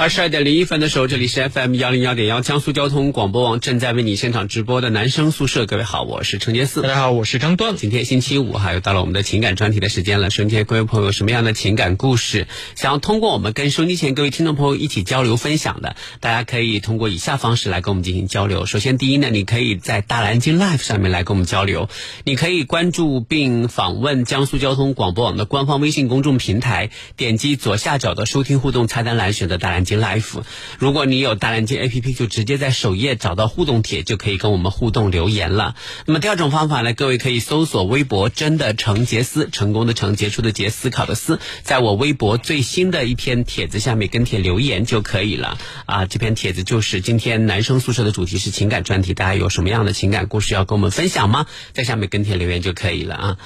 [0.00, 5.66] 二十二点零一分的时候，这里是 FM 幺零幺点幺江苏交通广播网正在为你现场直播的男生宿舍。
[5.66, 6.80] 各位好，我是程杰四。
[6.80, 7.76] 大家好，我是张端。
[7.76, 10.30] 今天星期五哈，又到了我们的情感专题的时间了。
[10.30, 18.64] 今天各位朋友什么样的情感故事，想要通过我们跟收音机前各位听众朋友一起交流分享的，大家可以通过以下方式来跟我们进行交流。
[18.64, 21.90] 首先，第一呢，你可以在大蓝鲸 Live 上面来跟我们交流，
[22.24, 30.42] 你可以关注并访问江苏交通广播网的官方微信公众平台，点击左下角的收听互动菜单栏，选择大蓝鲸 Live。
[30.78, 35.74] 如果你有大蓝鲸 APP，就直接在首页找到互动帖，就可以跟我们互动留言了。
[36.06, 45.58] 那么第二种方法呢，各位可以搜索微博“真的成杰思”，成功的成，杰出的杰，思考的思，在我微博最新的一篇帖子下面跟帖留言就可以了。
[45.86, 51.46] 啊，这篇帖子就是今天男生宿舍的主题是情感专题，大家有什么样的情感故事要跟我们分享吗？
[51.72, 53.38] 在下面跟帖留言就可以了啊。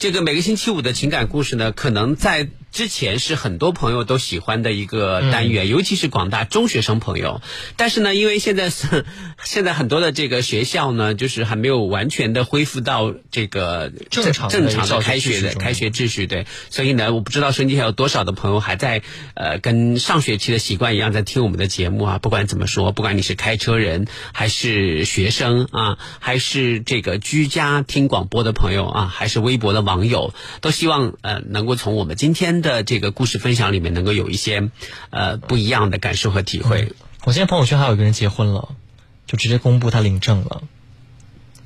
[0.00, 7.42] 这个每个星期五的情感故事呢，可能在之前是很多朋友都喜欢的一个单元，尤其是广大中学生朋友。
[7.76, 9.04] 但是呢，因为现在是
[9.44, 16.26] 现在很多的这个学校呢，就是还没有完全的恢复到这个正常正常的开学的开学秩序。
[16.26, 19.02] 对，所以呢，我不知道收音机还有多少的朋友还在
[19.34, 22.18] 呃跟上学期的习惯一样在听我们的节目啊。
[22.18, 29.82] 不管怎么说，不管你是开车人还是学生啊，还是这个居家听广播的朋友啊，还是微博的。
[29.82, 34.70] 网友都希望呃能够从我们今天的这个故事分享里面能够有一些
[35.10, 36.92] 呃不一样的感受和体会。
[37.24, 38.70] 我现在朋友圈还有一个人结婚了，
[39.26, 40.62] 就直接公布他领证了。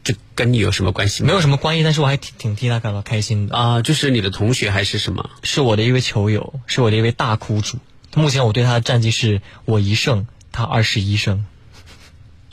[0.03, 1.25] 这跟你有什么关系？
[1.25, 3.83] 没有什么关系，但是我还挺挺替他感到开心的啊！
[3.83, 5.31] 就是你的同学还是什么？
[5.43, 7.79] 是我的一位球友，是我的一位大苦主。
[8.15, 11.45] 目前我对他的战绩是我一胜，他二十一胜。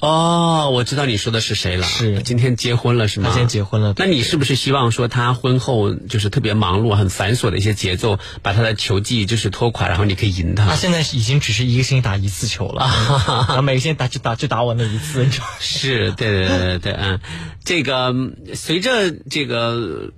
[0.03, 1.88] 哦，我知道你说的是谁了。
[1.88, 3.30] 是今天结婚了是吗？
[3.30, 3.94] 他今天结婚了。
[3.96, 10.66] 那你是不是希望说他婚后就是特别忙碌、很繁琐的一些节奏，把他的球技就是拖垮，然后你可以赢他？
[10.66, 12.81] 他现在已经只是一个星期打一次球了，
[13.47, 17.22] 然后每个星期打就打就打我那一次，你知道是，对对对对，嗯，
[17.64, 18.14] 这个
[18.56, 20.12] 随着这个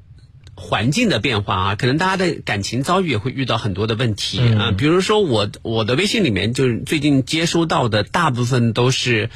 [0.55, 4.71] 环境的变化啊，可能大家的感情遭遇也会遇到很多的问题啊。
[4.75, 9.29] 比如说我我的微信里面，就是最近接收到的大部分都是。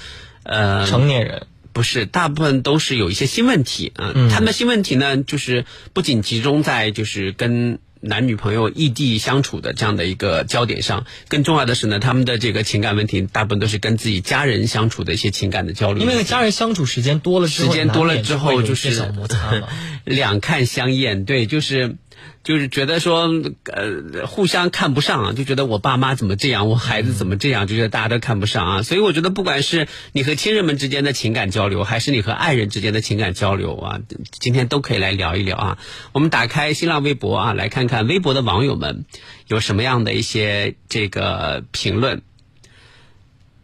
[0.44, 4.12] 呃，成年人不是，大部分都是有一些新问题啊。
[4.30, 16.04] 他们的新问题呢，就是不仅集中在就是跟男女朋友异地相处的这样的一个焦点上，更重要的是呢，他们的这个情感问题大部分都是跟自己家人相处的一些情感的交流。
[16.04, 19.14] 因为家人相处时间多了，时间多了之后就是
[20.06, 21.26] 两看相厌。
[21.26, 21.96] 对，就是。
[22.44, 23.30] 就是觉得说，
[23.66, 28.82] 呃，互相看不上，就觉得我爸妈怎么这样，我孩子怎么这样，就觉得大家都看不上啊。
[28.82, 34.00] 所以我觉得，不管是你和亲人们之间的情感交流，还是你和爱人之间的情感交流啊，
[34.40, 35.78] 今天都可以来聊一聊啊。
[36.14, 39.06] 我们打开新浪微博啊，来看看微博的网友们
[39.48, 42.22] 有什么样的一些这个评论。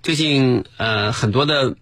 [0.04, 1.78] 最近呃，很多的。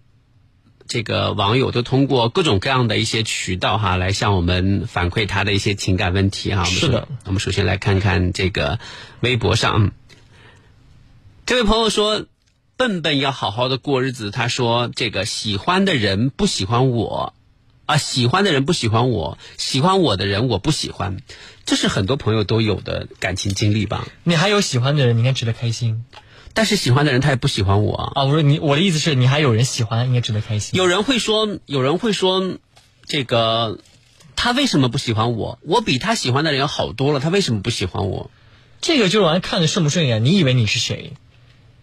[0.86, 6.64] 这个网友都通过各种各样的一些渠道哈，来向我们反馈他的一些情感问题哈。
[6.64, 8.78] 是的，我们首先来看看这个
[9.20, 9.92] 微博上，
[11.46, 12.26] 这位朋友说
[12.76, 17.34] ：“笨笨要好好的过日子。”他说：“这个喜欢的人不喜欢我，
[17.86, 21.18] 啊，喜欢的人不喜欢我，喜欢我的人我不喜欢，
[21.64, 24.06] 这是很多朋友都有的感情经历吧？
[24.22, 26.04] 你还有喜欢的人，你应该值得开心。”
[26.54, 28.24] 但是喜欢的人他也不喜欢我啊！
[28.24, 30.78] 我说你，我的意思是你还有人喜欢，你也值得开心。
[30.78, 32.58] 有人会说，有人会说，
[33.04, 33.80] 这个
[34.36, 35.58] 他为什么不喜欢我？
[35.62, 38.30] 我比他喜欢的人要好多了，他为什么不喜欢我？
[38.80, 40.24] 这个就是完看着顺不顺眼。
[40.24, 41.14] 你以为你是谁？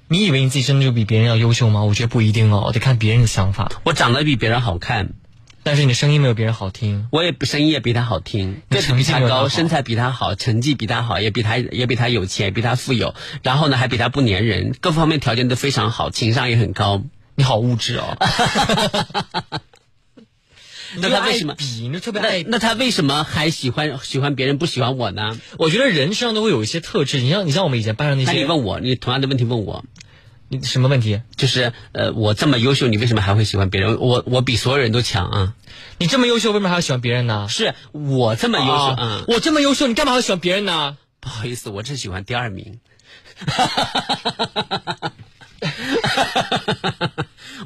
[0.08, 1.84] 你以为你自己真的就比别人要优秀吗？
[1.84, 3.72] 我觉得不一定哦，得看别人的想法。
[3.84, 5.14] 我长得比别人好看。
[5.64, 13.14] 但是你声音没有别人好听，我也声音也比他好听，个子比他高，身材比他好，成绩比他好，也比他也比他有钱，比他富有，
[13.44, 17.04] 然后呢还比他不粘人，各方面条件都非常好，情商也很高。
[17.36, 18.18] 你好物质哦。
[20.98, 21.90] 那他为什么比？
[21.94, 22.44] 那特别爱？
[22.46, 25.40] 那他为什么还喜欢喜欢别人不喜欢我呢？
[25.58, 27.22] 我觉得人身上都会有一些特质。
[27.22, 29.86] 你像你像我们以前班上那些，那你问我，你同样的问题问我。
[30.52, 31.22] 你什么问题？
[31.38, 33.98] 就是呃，我这么优秀，你为什么还会喜欢别人？
[34.02, 35.54] 我我比所有人都强啊！
[35.98, 37.48] 你这么优秀，为什么还要喜欢别人呢？
[37.48, 40.98] 是我这么优秀，嗯，我这么优秀，你干嘛要喜欢别人呢？
[41.22, 42.82] 不好意思，我只喜欢第二名。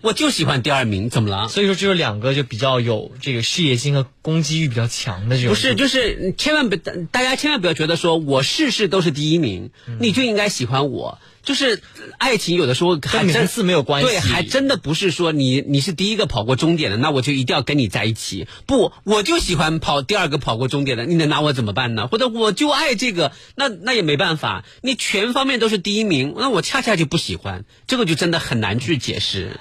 [0.01, 1.47] 我就喜欢第二名，怎么了？
[1.47, 5.49] 所以说，这是两个就比较有这个事业心和攻击欲比较强的这种。
[5.49, 6.77] 不是，就是千万别，
[7.11, 11.17] 大家千万不要觉得说我事事都是第一名，你就应该喜欢我。
[11.45, 11.81] 就是
[12.17, 18.47] 爱情有的时候还跟名次没有关系对，还真的不是说你你是第一个跑过终点的，那我就一定要跟你在一起。
[18.65, 22.07] 不，我就喜欢跑第二个跑过终点的，你能拿我怎么办呢？
[22.07, 29.59] 或者我就爱这个，那那也没办法，你全方面都是第一名，那我恰恰就不喜欢，这个就真的很难去解释。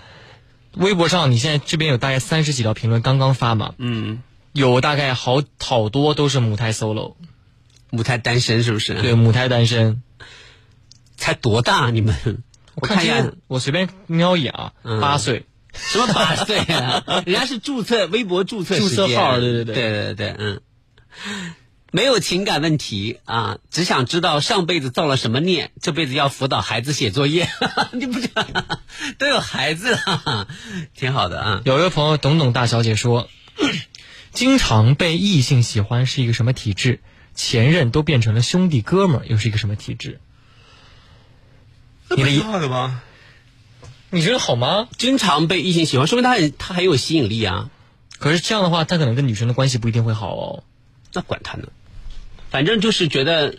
[0.76, 3.74] 微博上，你现在这边有大概三十几条评论刚刚发嘛？
[3.76, 4.22] 嗯，
[4.52, 7.14] 有大概好好多都是母胎 solo，
[7.90, 8.94] 母胎单身是不是？
[8.94, 10.02] 对，母胎单身。
[11.16, 11.90] 才多大？
[11.90, 12.14] 你们？
[12.74, 15.46] 我看一眼，我随便瞄一眼啊，八岁。
[15.74, 17.02] 什么八岁啊？
[17.26, 20.60] 人家是注册微博注册注册号，对对对对对对，嗯。
[21.92, 27.48] 没有情感问题啊，只想知道上辈子造了什么孽，这辈子要辅导孩子写作业。
[27.92, 28.44] 你不知道
[29.18, 30.48] 都有孩子了，
[30.96, 31.62] 挺好的啊。
[31.64, 33.28] 有一个朋友董董大小姐说，
[34.32, 36.98] 经常被异性喜欢是一个什么体质？
[37.36, 40.20] 前任都变成了兄弟哥们儿，又是一个什么体质？
[42.16, 43.02] 你的好的吧？
[44.10, 44.88] 你觉得好吗？
[44.96, 47.70] 经常被异性喜欢，说明他很他很有吸引力啊。
[48.18, 50.64] 可是这样的话，他可能跟女生的关系不一定会好哦。
[51.12, 51.68] 那管他呢，
[52.50, 53.56] 反正就是觉得，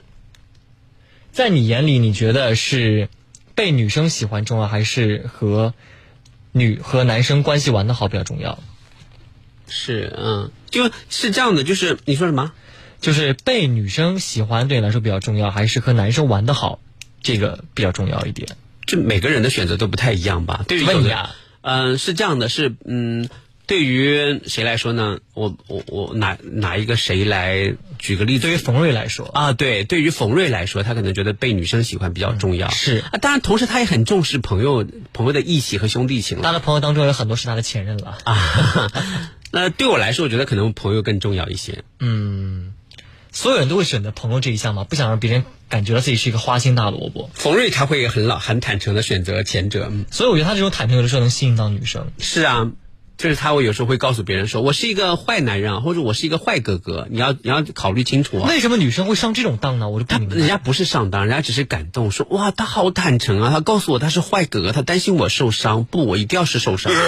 [1.31, 3.09] 在你眼里，你觉得是
[3.53, 5.73] 被女生喜欢重要，还是和
[6.53, 8.59] 女和男生关系玩的好比较重要？
[9.67, 11.63] 是，嗯，就是这样的。
[11.63, 12.53] 就是你说什么？
[13.01, 16.79] 就是被女生喜欢对你来说比较重要，还是和男生玩的好？
[17.25, 18.47] 这个比较重要一点，
[18.85, 20.63] 就每个人的选择都不太一样吧。
[20.67, 23.27] 对于问你啊，嗯，是这样的，是嗯，
[23.65, 25.17] 对于谁来说呢？
[25.33, 28.43] 我我我拿哪一个谁来举个例子？
[28.43, 32.69] 对于冯瑞来说啊，对，对于冯瑞来说，他可能觉得被女生喜欢比较重要。
[32.69, 36.43] 是啊，当然，同时他也很重视朋友朋友的义气和兄弟情。
[36.43, 38.91] 他的朋友当中有很多是他的前任了啊。
[39.49, 41.83] 那对我来说，我觉得可能朋友更重要一些。
[41.99, 42.74] 嗯。
[43.35, 44.85] 所有人都会选择朋友这一项吗？
[44.85, 47.29] 不想让别人感觉到自己是一个花心大萝卜。
[47.33, 52.07] 冯瑞他会很老很坦诚的选择前者，所以我觉得他这种坦诚有的时候能吸引到女生。
[52.17, 52.71] 是啊，
[53.17, 58.47] 就是他会有时候会告诉别人说：“我是一个坏男人，或者我是一个坏哥哥。”你要你要考虑清楚啊。
[58.47, 59.89] 为什么女生会上这种当呢？
[59.89, 60.37] 我就不明白。
[60.37, 63.49] 人家不是上当，人家只是感动，说：“哇，他好坦诚啊！
[63.51, 65.83] 他告诉我他是坏哥哥，他担心我受伤。
[65.83, 66.93] 不，我一定要是受伤。”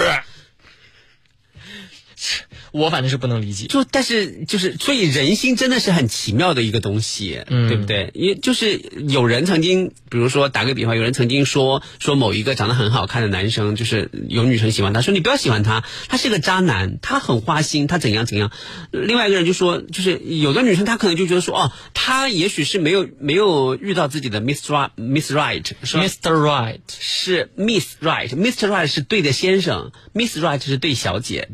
[2.72, 8.10] 我反正是不能理解，就但是就是，所以人心真的是很奇妙的一个东西，嗯对不对？
[8.14, 18.50] 因为就是有人曾经，比如说打个比方，有人曾经说说某一个长得很好看的男生，就是有女生喜欢他，说你不要喜欢他，他是个渣男，他很花心，他怎样怎样。
[18.90, 31.48] 另外一个人就说，就是有的女生她可能就觉得说，哦，他也许是没有没有遇到自己的 Miss Right Miss Right，Mr Right 是 Miss Right，Mr Right 是对的先生，Miss Right 是对小姐。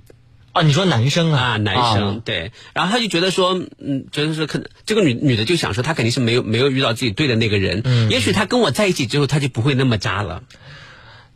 [0.54, 10.44] 啊，你说男生啊，男生对，然后他就觉得说，嗯，觉得说可能这个女女的就想说，她肯定是没有没有遇到自己对的那个人，嗯，也许她跟我在一起之后，她就不会那么渣了。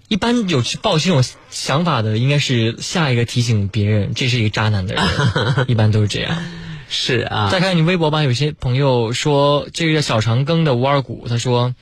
[0.07, 5.05] 一般有去抱这种想法的，应该是下一个提醒别人这是一个渣男的人，
[5.67, 6.41] 一般都是这样。
[6.89, 11.75] 是啊，再看你微博吧，有些朋友说这个叫小长庚的吴二谷，他说。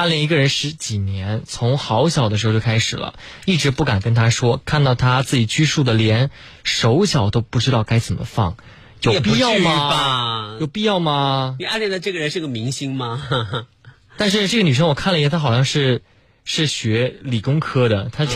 [0.00, 4.58] 暗恋一个人十几年，从好小的时候就开始了，一直不敢跟他说。
[4.64, 6.30] 看到他自己拘束的连
[6.64, 8.56] 手脚都不知道该怎么放，
[9.02, 10.56] 有必要吗？
[10.58, 11.56] 有必要吗？
[11.58, 13.66] 你暗恋的这个人是个明星吗？
[14.16, 16.00] 但是这个女生我看了一下，她好像是
[16.46, 18.26] 是学理工科的，她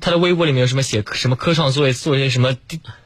[0.00, 2.54] 她的微博里面有什么写什么科创作业，做一些什么。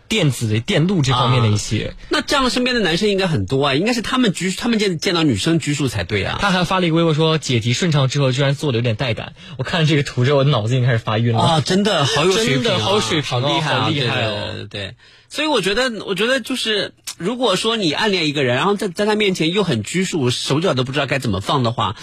[0.08, 6.38] 电子的电路这方面的一些，那这样身边的男生应该很多啊，应该是他们拘，他们见见到女生拘束才对啊。
[6.40, 9.34] 他还发了一个微博说解题顺畅之后，居然做的有点带感。
[9.58, 11.60] 我看这个图之后，我的脑子已经开始发晕了啊！
[11.60, 14.66] 真的好有水平，好水平，厉害，好厉害哦！
[14.70, 14.94] 对，
[15.28, 21.96] 所以我觉得，我觉得就是，如果说你暗恋一个人，然后在在他面前又很拘束，手脚都不知道该怎么放的话，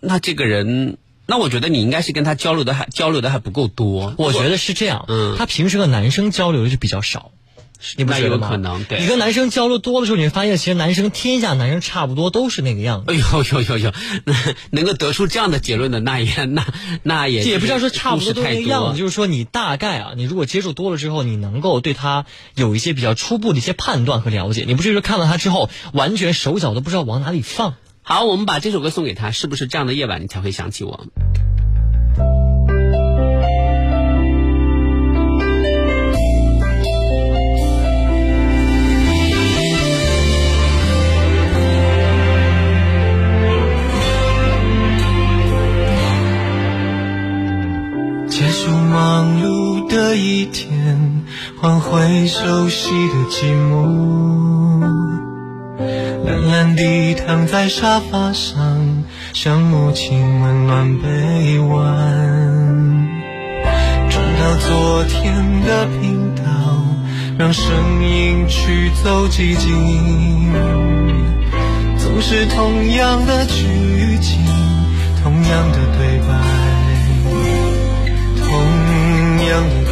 [0.00, 0.98] 那这个人。
[1.26, 4.14] 那我觉得你应该是跟他交流的还交流的还不够多。
[4.18, 7.30] 我觉得是这样，嗯，他平时和男生交流的就比较少，
[7.96, 8.48] 你不觉得吗？
[8.48, 9.00] 可能，对。
[9.00, 13.12] 你跟男生交流多的时候，你会发现其实男生天下男生差不多都是那个样子。
[13.12, 13.92] 哎呦呦呦呦，
[14.70, 16.66] 能够得出这样的结论的， 那也那
[17.02, 24.64] 那也也不知道说差不多都那个样子，就是说你大概啊，你如果接触多了之后，你能够对他有一些比较初步的一些判断和了解。
[24.66, 27.74] 你不是说看到他之后完全手脚都不知道往哪里放。
[28.06, 31.06] 好，我们把这首歌送给他，是不是这样的夜晚你才会想起我？
[48.28, 50.14] 结束忙碌的。
[50.14, 51.24] 一天，
[51.60, 55.33] 换回熟悉的寂寞。
[55.78, 63.08] 懒懒地躺在沙发上，像母亲温暖臂弯。
[64.08, 65.34] 转到昨天
[65.66, 66.42] 的频道，
[67.36, 70.52] 让声音驱走寂静。
[71.98, 74.44] 总是同样的剧情，
[75.22, 76.28] 同样的对白，
[78.38, 78.46] 同
[79.48, 79.83] 样的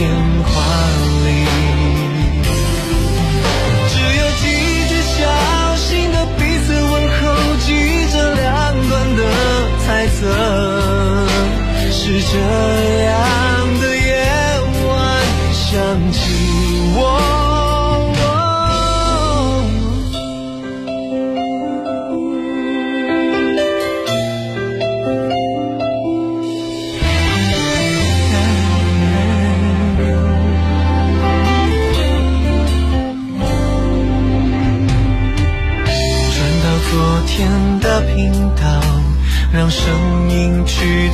[0.00, 0.48] 电话
[1.26, 1.28] 里，
[3.90, 4.44] 只有几
[4.88, 5.20] 句小
[5.76, 7.20] 心的彼此问候，
[7.66, 7.68] 记
[8.10, 8.48] 着两
[8.88, 9.20] 端的
[9.84, 10.18] 猜测。
[11.92, 12.00] 是
[12.32, 12.34] 这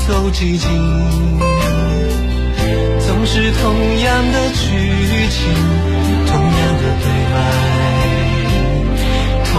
[0.08, 0.68] 都寂静。
[3.06, 3.64] 总是同
[4.00, 5.38] 样的剧情，
[6.26, 7.34] 同样的对白，
[9.52, 9.54] 同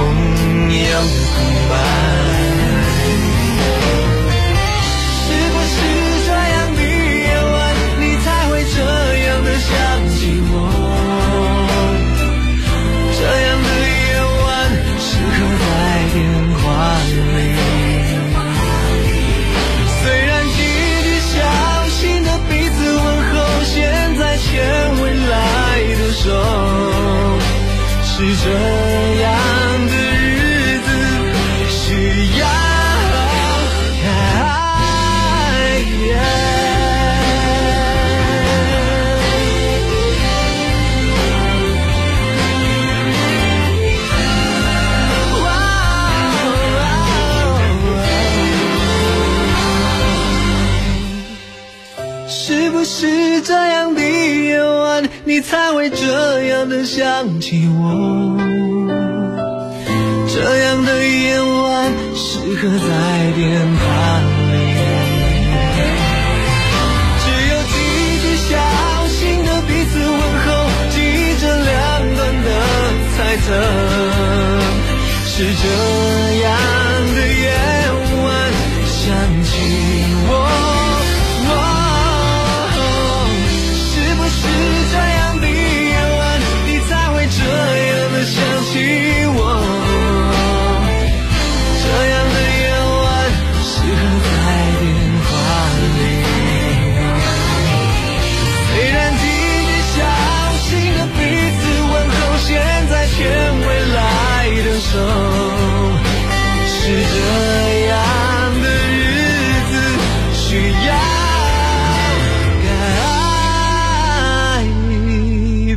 [0.84, 1.27] 样的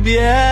[0.03, 0.50] 别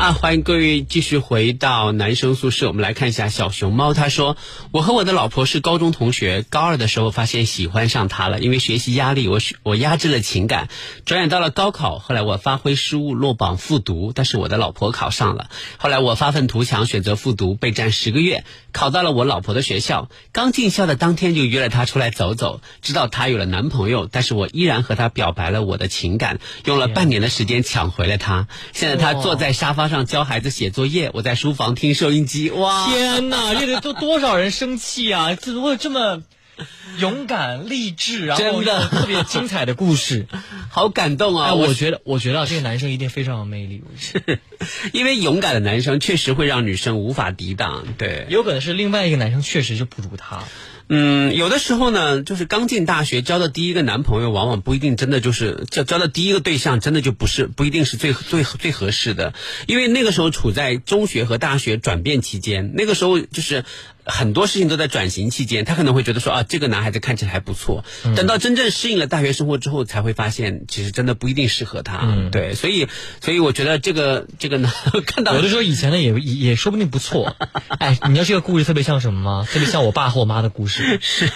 [0.00, 2.68] 啊，欢迎各位继续回到男生宿舍。
[2.68, 4.38] 我们来看一下小熊猫，他说
[4.72, 10.70] ：“我和我的老婆是高中同学，高二的时候发现喜欢上她了，因为学习压力，我我压制了情感。
[11.04, 15.50] 转眼到了高考，后来我发挥失误落榜复读，但是我的老婆考上了。
[15.76, 20.08] 后来我发愤图强，选择复读，备战十个月，考到了我老婆的学校。
[20.32, 28.48] 刚进校的当天就约了她出来走走，知道她有了男朋友，但是我依然和她表白了我的情感，用了半年的时间抢回了她。
[28.72, 32.50] 现在她坐在沙发上教孩子写作业，我在书房听收音机。
[32.50, 35.34] 哇，天哪，这个都多少人生气啊！
[35.36, 36.22] 怎么会这么
[36.98, 40.26] 勇敢、励志，然后真的特别精彩的故事？
[40.70, 41.48] 好感动啊！
[41.48, 43.82] 哎，我觉得，我觉得啊这个男生一定非常有魅力。
[43.98, 44.38] 是
[44.94, 47.84] 因为勇敢的男生确实会让女生无法抵挡。
[47.98, 50.44] 对，有可能是另外一个男生确实就不如他。
[50.92, 59.32] 嗯，有的时候呢，就是刚进大学交的第一个男朋友，往往不一定真的就是交交的第一个对象，真的就不是不一定是最最最合适的，
[59.68, 63.64] 因为那个时候处在中学和大学转变期间，那个时候就是
[64.04, 67.84] 很多事情都在转型期间，他可能会觉得说啊，这个男孩子看起来还不错。
[68.16, 72.00] 等到真正适应了大学生活之后，才会发现其实真的不一定适合他。
[72.02, 72.88] 嗯对，所以
[73.20, 74.70] 所以我觉得这个这个呢，
[75.06, 77.36] 看到有的时候以前的也也也说不定不错。
[77.78, 79.46] 哎，你知道这个故事特别像什么吗？
[79.50, 80.98] 特别像我爸和我妈的故事。
[81.02, 81.30] 是，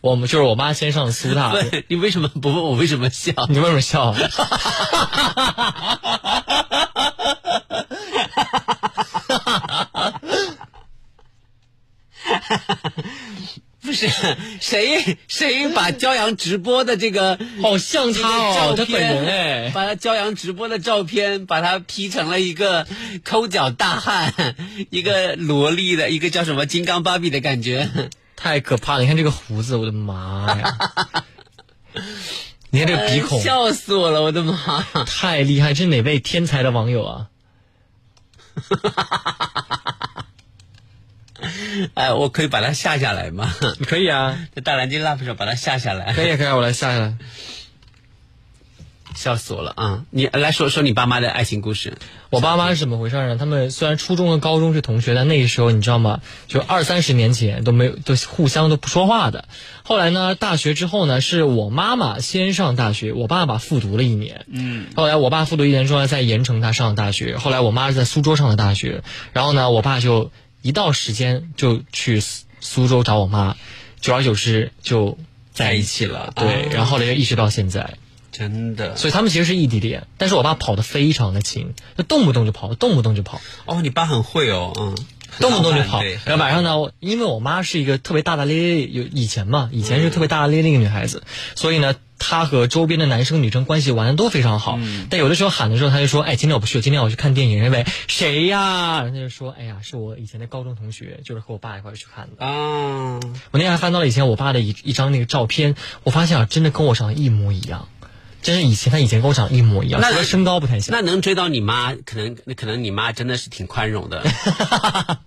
[0.00, 1.54] 我们就是我妈先上苏大，
[1.88, 3.32] 你为什么不问我为什么笑？
[3.48, 4.14] 你为什么笑？
[13.82, 14.08] 不是
[14.78, 22.86] 谁谁把 骄阳直播的这个好像他哦，他本人哎，把他骄阳直播的照片，把他 P 成了一个
[23.24, 24.32] 抠脚大汉，
[24.90, 27.88] 一个萝莉的一个叫什么金刚芭比的感觉。
[28.36, 29.00] 太可怕了！
[29.00, 30.78] 你看这个胡子，我的妈呀！
[32.70, 34.84] 你看这个鼻孔，笑死我了，我的妈！
[35.06, 35.74] 太厉害！
[35.74, 37.26] 这是哪位天才的网友啊？
[41.94, 43.54] 哎，我可以把它下下来吗？
[43.86, 46.12] 可以啊， 在大蓝鲸 Love 上把它下下来。
[46.12, 47.14] 可以可以，我来下下来。
[49.16, 50.04] 笑死我了啊！
[50.10, 51.98] 你来说说你爸妈的爱情故事。
[52.30, 53.36] 我爸妈是怎么回事呢？
[53.36, 56.20] 他们虽然初中和高中是同学，但那个时候你知道吗？
[56.46, 59.48] 就二三十年前都没有，都互相都不说话的。
[59.82, 64.44] 后来呢，大学之后呢，是我妈妈先上大学，我爸爸复读了一年。
[64.52, 64.86] 嗯。
[64.94, 67.38] 后来我爸复读一年之后，在盐城他上大学。
[67.38, 69.02] 后来我妈是在苏州上的大学。
[69.32, 70.30] 然后呢，我爸就
[70.68, 73.56] 一到时间就去苏苏州找我妈，
[74.02, 75.16] 久而久之就
[75.54, 76.30] 在一起了。
[76.36, 77.94] 对，然后后来就一直到现在。
[78.30, 84.98] 真的，所以他们其实是异地恋，但是我爸跑得非常的勤，就动不动就跑，动不动就跑，哦，你爸很会哦，嗯，
[85.40, 86.02] 动不动就跑。
[86.02, 91.22] 然后晚上呢，因为我妈是一个特别大大咧咧，有以前嘛，以前是特别大大咧咧一个女孩子，
[91.54, 94.78] 所以呢，她和周边的男生女生关系玩的都非常好。
[95.10, 99.02] 但有的时候喊的时候，她就说：“哎，今天我不去，今天我去看电影。”因为谁呀？
[99.02, 103.20] 然后她就说：“哎呀，是我以前的高中同学，就是和我爸一块去看的。”啊，
[103.50, 107.88] 我那天还翻到了以前我爸的一一张那个照片，我发现啊，真的跟我长得一模一样。
[108.42, 110.94] 真是以前他以前跟我长得一模一样，那除了身高不太像。
[110.94, 114.24] 那能追到你妈，可能可能你妈真的是挺宽容的。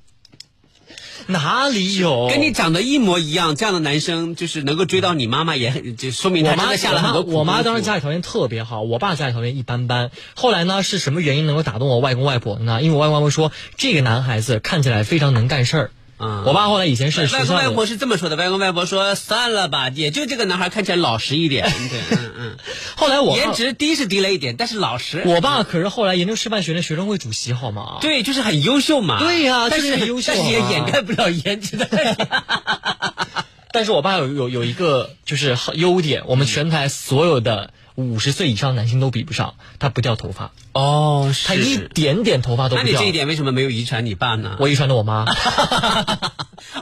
[1.27, 2.29] 哪里有？
[2.29, 10.09] 跟你长得一模一样，这样的男生就是能够追到你妈妈，也很就说明他妈的下了很多苦我妈当时家里条件特别好，我爸家里条件一般般。
[10.33, 12.81] 后来呢，是什么原因能够打动我外公外婆呢？
[12.81, 15.91] 因为我外公外婆说这个男孩子看起来非常能干事儿。
[16.21, 22.57] 嗯我爸后来以前是外公，外婆是这么说的，外公外婆说算了吧，也就这个男孩看起来老实一点， 对，嗯嗯，
[22.95, 25.23] 后来我颜值低是低了一点，但是老实。
[25.25, 27.97] 我爸可是后来研究师范学院学生会主席，好吗？
[28.01, 29.19] 对，就是很优秀嘛。
[29.19, 31.87] 对呀但是很优秀但是也啊掩盖不了颜值的。
[33.73, 42.83] 但是我爸有有有一个就是优点，我们全台所有的五十岁以上男性都比不上，他不掉头发，哦，他一点点头发都不掉。
[42.83, 44.55] 那你这一点为什么没有遗传你爸呢？
[44.59, 45.25] 我遗传的我妈。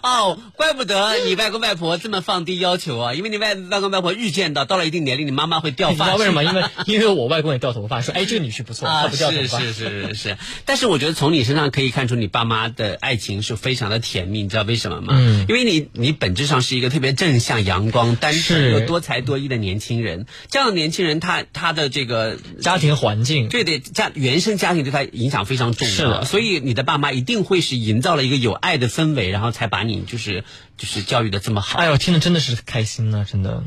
[0.03, 6.11] 哦，怪不得你外公外婆这么放低要求啊，因为你外外公外婆预见到到了一定年龄，你妈妈会掉发你知发。
[6.11, 6.43] 道为什么？
[6.43, 9.59] 因为因为我外公也掉头发，说哎这个女婿不错，啊， 他不掉头发。
[9.59, 15.15] 是是是是是，但是我觉得从你身上可以看出你爸妈的爱情是非常的甜蜜，你知道为什么吗？
[15.17, 20.27] 嗯因为你你本质上是一个特别正向、阳光、单纯是又多才多艺的年轻人。
[20.51, 30.43] 这样的年轻人，他他的这个家庭环境，对对，家原生家庭对他影响非常重要，是的所以你的爸妈一定会是营造了一个有爱的氛围，然后才把你就是
[30.77, 31.79] 就是教育的这么好。
[31.79, 33.63] 哎呦，听着真的是开心呢、真的。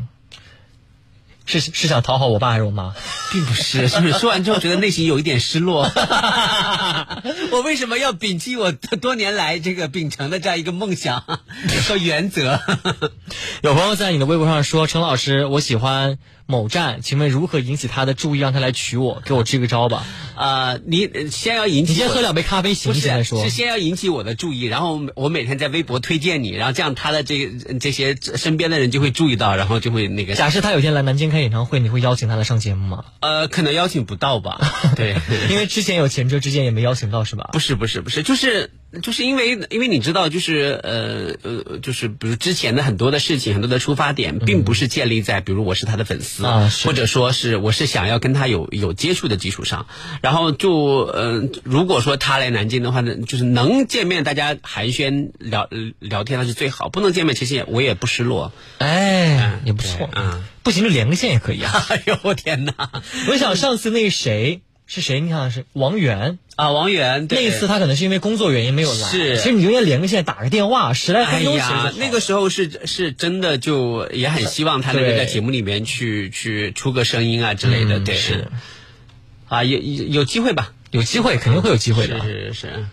[1.45, 2.95] 是是想讨好我爸还是我妈？
[3.33, 4.13] 并不是，是不是？
[4.13, 5.91] 说完之后觉得内心有一点失落。
[7.51, 11.25] 我为什么要摒弃我多年来这个秉承的这样一个梦想
[11.89, 12.61] 和原则？
[13.61, 16.19] 有朋友在你的微博上说：“陈老师，我喜欢
[16.53, 19.23] 某站，请问如何引起他的注意，让他来娶我？
[19.25, 20.05] 给我支个招吧。
[20.37, 23.49] 呃，你呃先要引起你先喝两杯咖啡醒醒再说是。
[23.49, 33.05] 先要引起我的注意，然后我每天在微博推荐你，然后这样他的这这些身边的人就会注意到，然后就会那个假设他有一天来南京开演唱会，你会邀请他来上节目吗？
[33.21, 34.61] 呃，可能邀请不到吧？
[34.95, 35.17] 对。
[35.49, 37.49] 因为之前有前车之鉴，也没邀请到，是吧？
[37.53, 46.45] 不是不是不是，就是就是因为因为你知道，就是呃呃，就是比如之前的很多的事情，很多的出发点，并不是建立在比如我是他的粉丝
[46.85, 49.87] 或者说是我是想要跟他有有接触的基础上，
[50.21, 50.73] 然后就
[51.07, 58.53] 呃，如果说他来南京的话呢，就是能见面，大家寒暄聊聊天那是最好，不能见面，其实也我也不失落。
[58.79, 60.11] 哎，也不错。
[60.15, 61.73] 嗯，不行就连个线也可以啊。
[61.89, 62.75] 哎呦我天哪！
[63.29, 64.61] 我想上次那谁
[64.95, 65.21] 是谁？
[65.21, 66.39] 你看是王源。
[66.55, 78.49] 啊，王源对那一次他可能是因为工作原因没有来，是其实你就应该连个线打个电话，十来哎分钟其实就好呀，那个时候是是真的，就也很希望他能够在节目里面去去出个声音啊之类的，对，嗯是
[79.49, 80.75] 啊，有有有机会吧？
[80.91, 82.21] 有机会肯定会有机会的。
[82.21, 82.87] 是是是。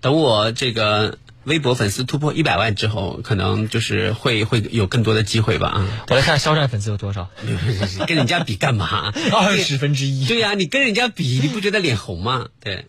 [0.00, 6.04] 等我这个微博粉丝突破一百万之后，可能就是会会有更多的机会吧啊。
[6.08, 7.30] 我来看肖战粉丝有多少，
[8.06, 9.12] 跟人家比干嘛？
[9.32, 10.26] 二十分之一。
[10.26, 12.48] 对呀、你跟人家比，你不觉得脸红吗？
[12.60, 12.86] 对。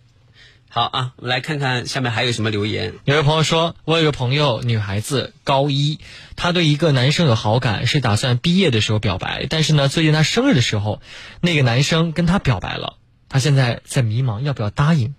[0.69, 2.95] 好啊，我们来看看下面还有什么留言。
[3.05, 5.99] 有位朋友说，我有个朋友，女孩子，高一，
[6.35, 11.01] 她对一个男生有好感，是打算毕业的时候表白，但是呢，最近她生日的时候，
[11.41, 12.97] 那个男生跟她表白了，
[13.29, 15.15] 她现在在迷茫要不要答应。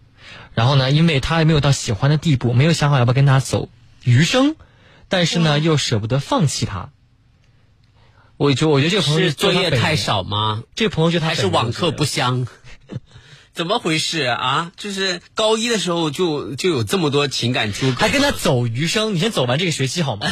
[0.55, 3.69] 然后呢，因为他还没有到喜欢的地步，没有想好要不要跟他走
[4.05, 4.57] 余生，
[5.09, 6.91] 但是呢，又舍不得放弃他。
[8.37, 10.63] 我觉我觉得这个朋友是作业太少，吗？
[10.75, 12.47] 这个朋友觉得他还是网课不香？
[13.59, 14.71] 怎么回事啊？
[14.77, 20.29] 就是高一的时候就就有这么多情感出口，还跟他走余生，你先走完这个学期好吗？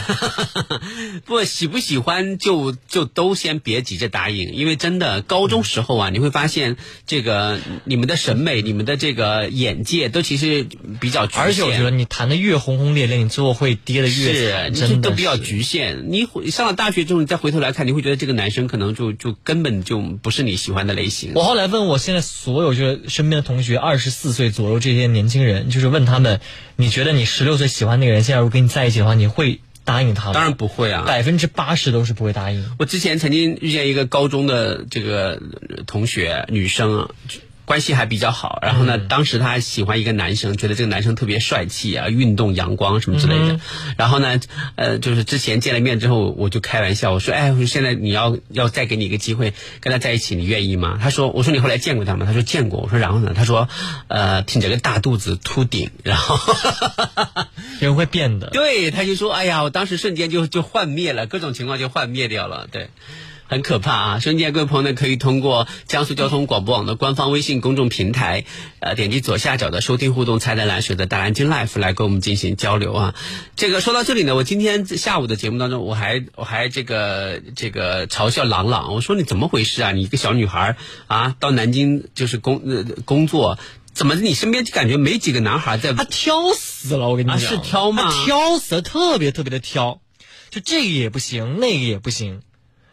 [1.24, 10.64] 不 喜不喜欢就就都先别急着答应，因为真的高中时候啊，你会发现这个你们的审美、你们的这个眼界都其实
[11.00, 16.12] 比较局限，而且我觉得你谈的越轰轰烈烈，你最后会跌的越是真的都比较局限。
[16.12, 21.32] 你回上了大学之后，你再回头来看，你会觉得这个男生可能就就根本就不是你喜欢的类型。
[21.34, 26.38] 我后来问我现在所有就是身边的同学，二十四岁左右这些年轻人，就是问他们，
[26.76, 30.32] 你觉得你十六岁喜欢那个人，现在如果跟你在一起的话，你会答应他吗？
[30.34, 32.62] 当然不会啊，百分之八十都是不会答应。
[32.78, 37.10] 我之前曾经遇见一个高中的这个呃同学，女生啊，
[37.66, 38.58] 关系还比较好。
[38.62, 43.60] 然后呢，当时她喜欢一个男生，觉得这个男生特别帅气啊，运动阳光什么之类的。
[43.98, 44.40] 然后呢，
[44.76, 50.98] 呃，就是之前见了面之后，我就开玩笑，我说，哎，我说现在你要要再给你一个机会跟他在一起，你愿意吗？
[51.02, 52.24] 他说，我说你后来见过他吗？
[52.24, 52.80] 他说见过。
[52.80, 53.34] 我说然后呢？
[53.36, 53.68] 他说，
[54.08, 56.38] 呃，挺着个大肚子，秃顶，然后。
[57.80, 58.48] 人会变的。
[58.50, 62.88] 对，他就说：“哎呀，我当时瞬间就就幻灭了，各种情况就幻灭掉了。”对，
[63.48, 64.18] 很可怕啊！
[64.18, 68.44] 收音机各位朋友呢，可以通过江苏交通广播网的官方微信公众平台，
[68.80, 73.14] 呃，点击左下角的收听互动菜单栏，选择大蓝鲸 Life 来跟我们进行交流啊。
[73.54, 79.92] 这个说到这里呢，我今天下午的节目当中，我还我还这个这个嘲笑朗朗，我说你怎么回事啊？
[79.92, 83.58] 你一个小女孩啊，到南京就是工呃工作。
[83.94, 90.02] 怎么你身边就感觉没几个男孩在他挑死了，我跟你讲，啊是挑吗他挑死了，特别特别的挑，
[90.50, 92.42] 就这个也不行，那个也不行。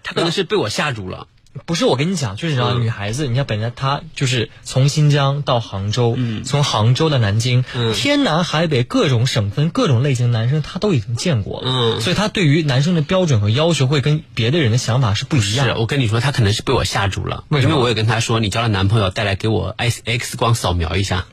[0.04, 1.28] 他可能是被我吓住了。
[1.68, 2.82] 不是我跟你讲，就是你知道，嗯。
[2.82, 6.44] 女孩子，你看本来她就是从新疆到杭州，嗯。
[6.44, 7.94] 从杭州到南京，嗯。
[7.94, 12.02] 天南海北各种省份、各种类型男生，她都已经见过了，嗯。
[12.02, 15.78] 所以她对于男生的标准和要求会跟别的人的想法是不一样。
[15.78, 17.44] 我跟你说，她可能是被我吓住了。
[17.50, 17.74] 为什么？
[17.74, 21.28] 因为我也跟她说，你交了男朋友带来给我 X X 光扫描一下，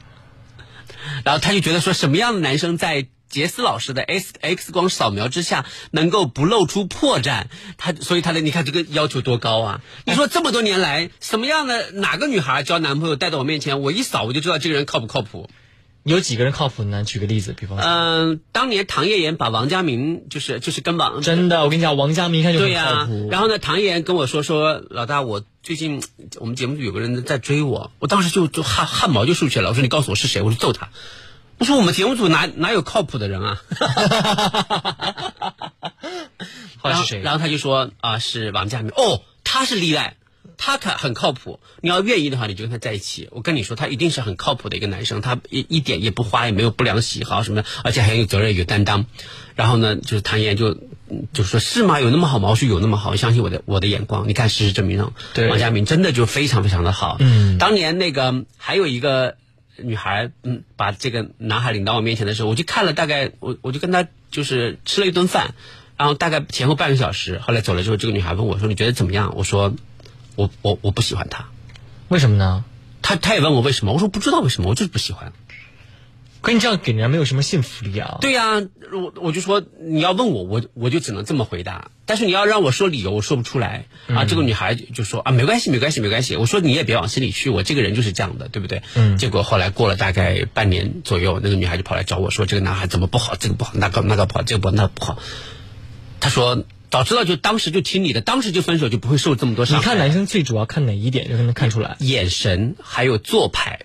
[1.25, 7.45] 然后她就觉得说，什么样的男生在杰斯老师的 X X 光扫描之下能够不露出破绽？
[7.79, 9.81] 他所以他的你看这个要求多高啊！
[10.05, 15.49] 你说这么多年来，什么样的哪个女孩交男朋友带到我面前，我一扫我就知道这个人靠不靠谱？
[16.03, 17.05] 有几个人靠谱呢？
[17.05, 23.29] 举个例子，比方说，嗯、当年唐叶岩把王家明就是就是跟王真的，我跟你讲，王家明一看就很对呀、靠谱。
[23.31, 26.03] 然后呢，唐嫣跟我说说，老大，我最近
[26.37, 29.69] 我们节目组有个人在追我，我当时就就汗汗毛就竖起来了。
[29.69, 30.89] 我说你告诉我是谁，我就揍他。
[31.61, 33.61] 我说我们节目组哪哪有靠谱的人啊？
[36.79, 37.21] 后来是谁？
[37.21, 38.91] 然后他就说啊、是王佳明。
[38.97, 40.17] 哦，他是例外，
[40.57, 41.61] 他可很靠谱。
[41.83, 43.29] 你要愿意的话，你就跟他在一起。
[43.31, 49.05] 我跟你说，他一定是很靠谱的一个男生，他一一点也不花，也没有不良喜好什么的，而且很有责任、有担当。
[49.55, 50.71] 然后呢，就是唐嫣就
[51.11, 52.01] 嗯就说是吗？
[52.01, 52.49] 有那么好吗？
[52.49, 54.27] 我说有那么好，相信我的我的眼光。
[54.27, 55.13] 你看，事实证明了，
[55.51, 57.19] 王佳明真的就非常非常的好。
[57.21, 59.37] 嗯当年那个还有一个
[59.83, 65.55] 女孩，嗯，把这个男孩领到我面前的时候，我就看了大概，我我就跟他就是吃了一顿饭，
[65.97, 69.75] 然后大概前后半个小时，后来走了之后，这个女孩问我说：“你觉得怎么样？”我说
[70.37, 71.47] ：“我我我不喜欢他。
[72.09, 72.65] 为什么呢？”
[73.03, 75.33] 他他也问我为什么，我说不知道为什么，我就是不喜欢。
[76.43, 78.19] 可你这样给人家没有什么信服力啊。
[78.21, 81.91] 对呀、我我就说你要问我，我我就只能这么回答。
[82.07, 84.25] 但是你要让我说理由，我说不出来啊。
[84.25, 86.37] 这个女孩就说啊，没关系，没关系，没关系。
[86.37, 88.83] 我说你也别往心里去，我这个人就是这样的，对不对？
[88.95, 95.19] 嗯结果后来过了大概半年左右，那个女孩就跑来找我说，这个男孩怎么不好，这个不好，那个那个不好，这个不好，那个不好。
[96.21, 99.81] 她说早知道就当时就听你的，当时就分手，就不会受这么多伤害。
[99.81, 101.97] 你看男生最主要看哪一点，就能看出来。
[102.01, 103.81] 眼神还有做派。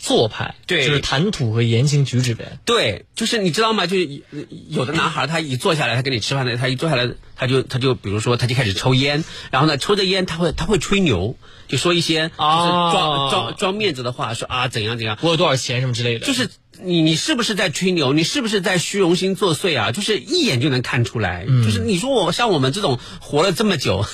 [0.00, 2.58] 做派，对就是谈吐和言行举止呗。
[2.64, 3.86] 对，就是你知道吗？
[3.86, 4.22] 就是有
[4.70, 11.36] 有的男孩，他一坐下来，他跟你吃饭的，他一坐下来，他就他就比如说，他就开始抽烟，然后呢，抽着烟，他会他会吹牛，
[11.68, 16.26] 就说一些就是哦装装装面子的话，说啊怎样怎样，我有多少钱什么之类的。
[16.26, 16.48] 就是
[16.82, 18.14] 你你是不是在吹牛？
[18.14, 19.92] 你是不是在虚荣心作祟啊？
[19.92, 21.44] 就是一眼就能看出来。
[21.44, 24.06] 就是你说我像我们这种活了这么久，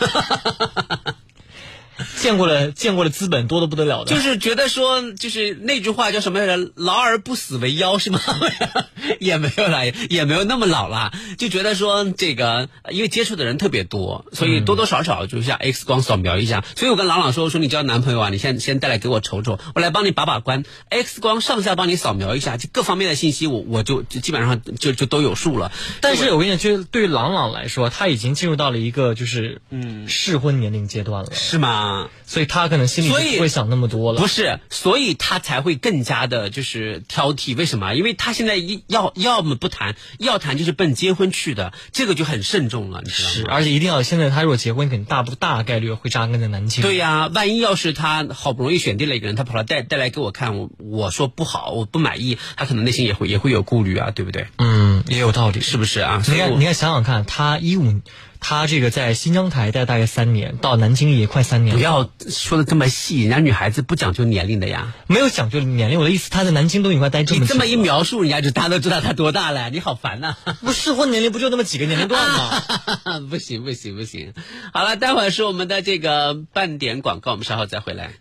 [2.16, 8.20] 见过了见过了资本多的不得了的，就是觉得说，就是那句话叫什么来着？“老而不死为妖”是吗？
[9.20, 16.64] 也没有啦，也没有那么老啦，就觉得说这个，因为接触的人特别多，所以多多少少就像 X 光扫描一下。
[16.76, 25.72] 所以我跟朗朗说，我说你交男朋友啊，你先先带来给我瞅瞅，我来帮你把把关，X 光上下帮你扫描一下，就各方面的信息，我我就基本上就就都有数了。
[26.00, 31.85] 但是我跟你讲，就对于朗朗来说，他已经进入到了一个就是嗯适婚年龄阶段了，是吗？
[32.26, 34.20] 所以他可能心里不会想那么多了。
[34.20, 37.56] 不是，所以他才会更加的就是挑剔。
[37.56, 37.94] 为什么？
[37.94, 43.34] 因为他现在一要要么不谈，要谈就是奔结婚去的，这个就很慎重了，你知道吗？
[43.34, 46.82] 是，而且一定要现在他如果结婚，肯定大不大概率会扎根在南京。
[46.82, 54.46] 对呀、万一要是他好不容易选定了一个人，他跑来带带来给我看，我我说不好，我不满意，他可能内心也会也会有顾虑啊，对不对？
[54.58, 55.60] 嗯，也有道理。
[55.60, 56.22] 是不是啊？
[56.26, 58.00] 你看，你看，想想看，他一五，
[58.48, 64.94] 他这个在新疆台待大概三年，到南京也快三年了，不要说的这么细，人家女孩子不讲究年龄的呀。
[65.08, 65.98] 没有讲究年龄。
[65.98, 72.62] 我的意思，他在南京都已经快待这么久了你这么一，描述，人家就大家都知道他多大了，你好烦呐、不适婚年龄不就那么几个年龄段吗？
[73.28, 74.32] 不行不行不行，
[74.72, 78.12] 好了，待会儿是我们的这个半点广告，我们稍后再回来。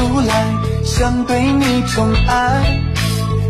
[0.00, 0.46] 出来，
[0.82, 2.80] 想对你宠爱，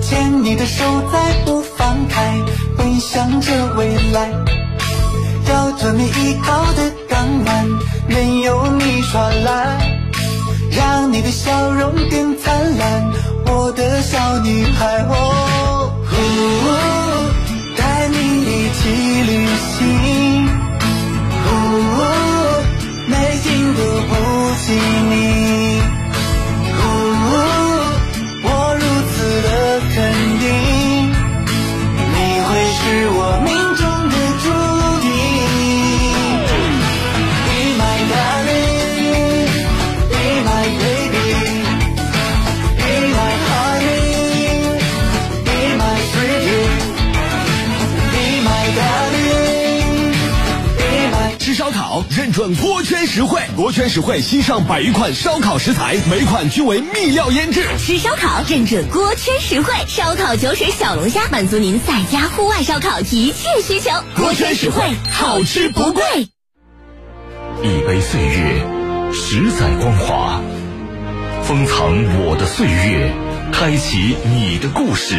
[0.02, 0.82] 牵你的手
[1.12, 2.34] 再不放开，
[2.76, 4.28] 回想着未来。
[5.48, 7.68] 要做你依靠的港湾，
[8.08, 9.78] 没有你耍赖，
[10.72, 13.12] 让你的笑容更灿烂，
[13.46, 16.16] 我的小女孩哦，呼
[52.30, 57.66] 认准锅圈实惠，锅圈实惠新上百余款烧烤食材，每款均为秘料腌制。
[57.76, 63.90] 吃烧烤认准锅圈实惠，烧烤酒水小龙虾满足您在家户外烧烤一切需求。
[64.14, 66.04] 锅圈实惠，好吃不贵。
[67.64, 68.64] 一杯岁月，
[69.12, 70.40] 十载光华，
[71.42, 73.12] 封藏我的岁月，
[73.52, 75.16] 开启你的故事。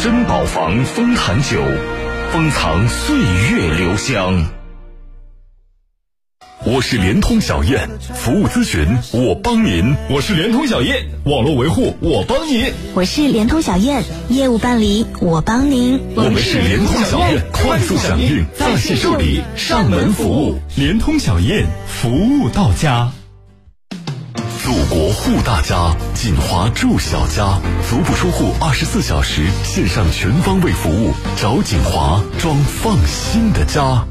[0.00, 1.62] 珍宝坊丰坛酒，
[2.32, 4.55] 封藏岁月留香。
[6.64, 9.94] 我是联通小燕，服务咨询我帮您。
[10.10, 12.72] 我是联通小燕，网络维护我帮您。
[12.94, 16.00] 我是联通小燕，业务办理我帮您。
[16.16, 20.58] 我们是联通小燕，快速响应，在线受理，上门服务。
[20.76, 23.12] 联通小燕，服务到家。
[24.64, 34.04] 祖国护大家，锦华住小家，足不出户，二十四小时线上全方位服务，找锦华装放心的家。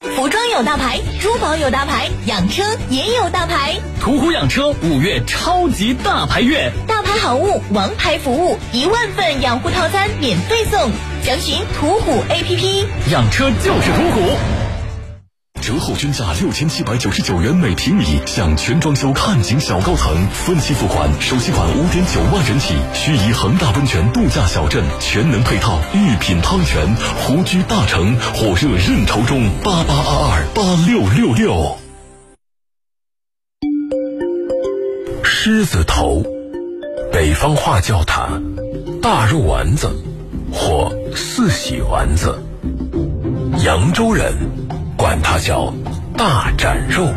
[0.00, 3.74] 服装有大牌，珠宝有大牌，养车也有大牌。
[4.00, 10.92] 途虎养车五月超级大牌月，大牌好物，王牌服务，一万份养护套餐免费送，
[11.24, 12.86] 详询途虎 APP。
[13.10, 14.53] 养车就是途虎。
[15.64, 22.74] 折后均价六千七百九十九元每平米，享全装修看景小高层，分期付款，首期款五点九万元起。
[22.92, 31.78] 盱眙恒大温泉度假小镇，全能配套，御品汤泉，湖居大城，火热认筹中，八八二二八六六六。
[35.22, 36.26] 狮子头，
[37.10, 38.38] 北方话叫它
[39.00, 39.96] 大肉丸子
[40.52, 42.38] 或四喜丸子，
[43.64, 44.34] 扬州人
[45.04, 45.74] 管它叫
[46.16, 47.12] 大斩肉。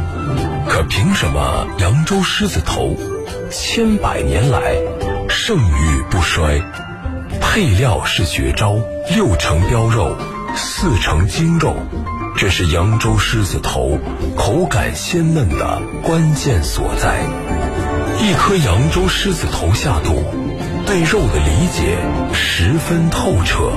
[0.68, 2.98] 可凭什么扬州狮子头
[3.50, 4.76] 千百年来
[5.30, 6.62] 盛誉不衰？
[7.40, 8.76] 配料是绝招，
[9.10, 10.18] 六成膘肉，
[10.54, 11.78] 四成精肉，
[12.36, 13.98] 这是扬州狮子头
[14.36, 17.22] 口感鲜嫩的关键所在。
[18.20, 20.26] 一颗扬州狮子头下肚，
[20.86, 21.98] 对肉的理解
[22.34, 23.72] 十分透彻，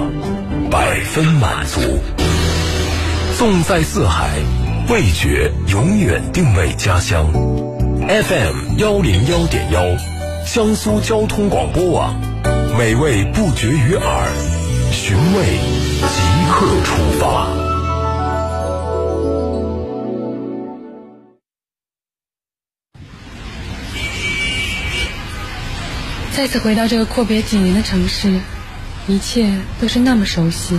[0.69, 2.01] 百分满足。
[3.41, 4.33] 纵在四海，
[4.91, 7.33] 味觉永远定位家乡。
[8.07, 9.83] FM 幺零幺点幺，
[10.45, 12.21] 江苏交通广播网，
[12.77, 14.29] 美味不绝于耳。
[14.93, 15.59] 寻味，
[16.03, 17.47] 即刻出发。
[26.37, 28.39] 再次回到这个阔别几年的城市，
[29.07, 29.51] 一切
[29.81, 30.79] 都是那么熟悉。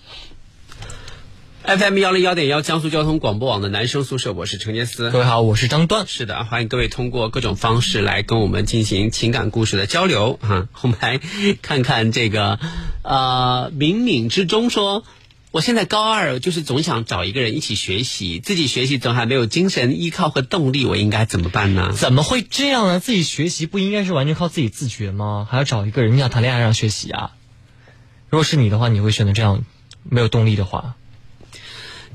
[1.77, 5.09] FM 幺零幺点幺江苏交通广播网的男生宿舍，我是陈杰思。
[5.09, 6.05] 各位好，我是张端。
[6.05, 10.67] 是的，欢迎各位通过各种方式来跟我们进行情感故事的交流哈。
[10.81, 11.21] 我们来
[11.61, 12.59] 看看这个，
[13.03, 15.05] 呃，冥冥之中说，
[15.51, 21.93] 我现在高二，就是总想找一个人一起学习，自己学习总还没有精神依靠和动力，我应该怎么办呢？
[21.95, 22.99] 怎么会这样呢？
[22.99, 25.47] 自己学习不应该是完全靠自己自觉吗？
[25.49, 27.31] 还要找一个人，你想谈恋爱让学习啊？
[28.29, 29.63] 如果是你的话，你会选择这样
[30.03, 30.95] 没有动力的话？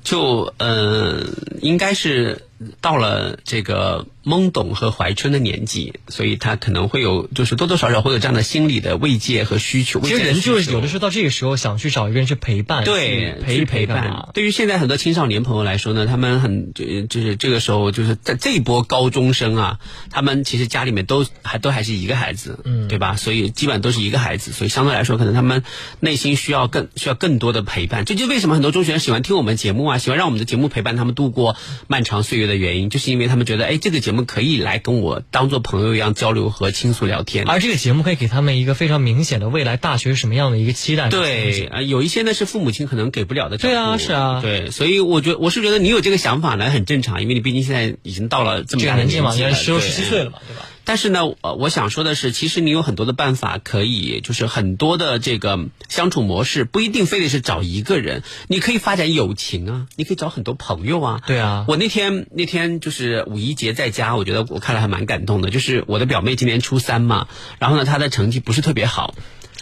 [0.07, 1.27] 就嗯，
[1.61, 2.40] 应该是
[2.81, 10.01] 到了这个懵懂和怀春的年纪，所以他可能会有，就是多多少少会有这样的心理的慰藉和需求。
[10.01, 14.29] 其实人就是有的时候到这个时候想去找一个人去陪伴，对，陪陪伴。
[14.35, 19.79] 对于现在很多青少年朋友来说呢，他们很就就是这个时候就是在这一波高中生啊，
[20.11, 23.15] 他们其实家里面都还都还是一个孩子，嗯，对吧？
[23.15, 25.62] 所以基本上都是一个孩子，所以相对来说，可能他们
[26.01, 28.05] 内心需要更需要更多的陪伴。
[28.05, 41.09] 这就为什么很多中学生喜欢听我们节目啊，喜欢让我们的节目陪伴他们度过漫长岁月的原因，就是因为他们觉得，哎，这个节目可以来跟我当做朋友一样交流和倾诉聊天，而这个节目可以给他们一个非常明显的未来大学什么样的一个期待。
[41.09, 43.59] 对，啊，有一些呢是父母亲可能给不了的。
[43.59, 50.66] 对啊，是啊，对，所以我觉我是觉得你有这个想法呢很正常，因为你毕竟现在已经到了这么大的年纪嘛，你十六十七岁了嘛，对吧？
[50.87, 61.20] 但是呢，呃，我想说的是，其实你有很多的办法可以，就是很多的这个相处模式，不一定非得是找一个人，你可以发展友情啊，你可以找很多朋友啊。
[61.27, 69.14] 对啊，我那天那天就是五一节在家，我觉得我看了还蛮感动的，就是我的表妹今年初三嘛，然后呢，她的成绩不是特别好。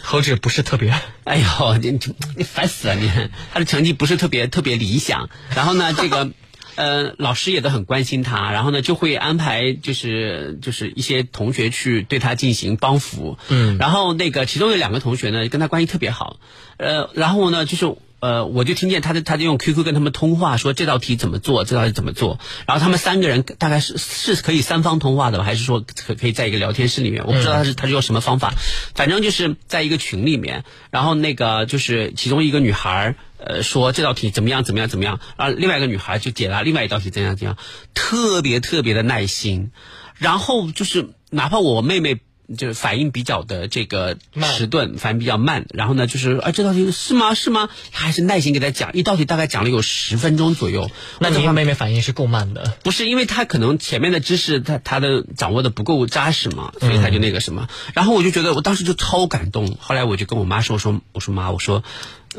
[0.07, 0.93] 何止不是特别？
[1.23, 1.99] 哎呦，你
[2.37, 3.09] 你烦死了你！
[3.51, 6.29] 他的成绩不是特别特别理想，然后呢，这个
[6.75, 16.37] 呃老师也都很关心他，然后呢就会安排就是就是一些同学去对他进行帮扶，嗯，然后那个其中有两个同学呢跟他关系特别好，
[16.77, 17.95] 呃，然后呢就是。
[18.21, 22.39] 呃，我就听见他的，他就用 QQ 跟他们通话，说这道题怎么做，这道题怎么做。
[22.65, 27.23] 然后他们三个人大概是是可以三方通话的吧，还是说可可以在一个聊天室里面？
[27.27, 28.53] 我不知道他是他是用什么方法，
[28.95, 30.63] 反正就是在一个群里面。
[30.89, 37.57] 然后那个就是其中一个女孩呃说这道题怎么样怎么样怎么样，然后另外一个女孩就解答另外一道题怎样怎样，
[37.93, 39.71] 特别特别的耐心。
[40.17, 42.19] 然后就是哪怕我妹妹。
[42.57, 45.65] 就是反应比较的这个迟钝，反应比较慢。
[45.73, 47.33] 然后呢，就是啊，这道题是吗？
[47.33, 47.69] 是吗？
[47.91, 50.89] 他还是耐心给他讲一道题，大概讲了有十分钟左右。
[51.19, 52.77] 那你妹妹反应是够慢的？
[52.83, 57.67] 不是，因为他可能前面的知识他他的掌握的不够扎实嘛，所以他就那个什么。
[57.69, 59.77] 嗯、然后我就觉得，我当时就超感动。
[59.79, 61.83] 后来我就跟我妈说，我说我说妈，我说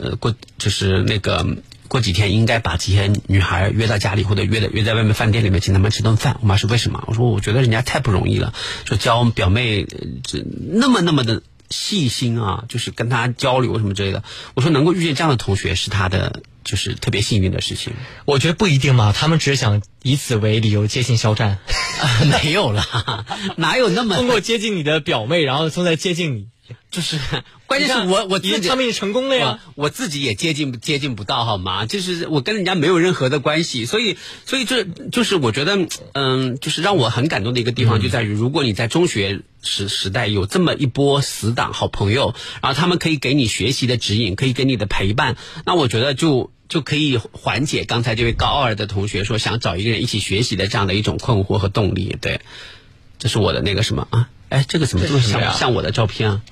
[0.00, 1.46] 呃过就是那个。
[1.88, 6.38] 过几天应该把这些女孩约到家里，或者约的约在外面饭店里面，请他们吃顿饭。
[6.42, 7.04] 我妈说为什么？
[7.06, 8.52] 我说我觉得人家太不容易了，
[8.84, 9.86] 就教表妹
[10.22, 14.22] 这那么那么的细心啊，就是跟她交流什么之类的。
[14.54, 17.92] 我说能够遇见这样的同学是她的就是特别幸运的事情。
[18.24, 21.58] 我觉得不一定嘛，他们只是想以此为理由接近肖战。
[22.42, 23.24] 没有啦，
[23.56, 26.48] 哪有那么通过接近你的表妹，然后从再接近你。
[26.90, 27.18] 就是，
[27.66, 31.86] 关键是我我自己他们也成功了呀，我自己也接近接近不到好吗？
[31.86, 35.76] 就是我跟人家没有任何的关系，所以所以这就是我觉得，
[36.12, 52.16] 嗯，就是让我很感动的一个地方就在于，如果你在中学时时代有这么一波死党好朋友，然后他们可以给你学习的指引，可以给你的陪伴，那我觉得就就可以缓解刚才这位高二的同学说想找一个人一起学习的这样的一种困惑和动力。
[52.20, 52.40] 对，
[53.18, 54.28] 这是我的那个什么啊？
[54.48, 56.42] 哎，这个怎么这么像像我的照片啊？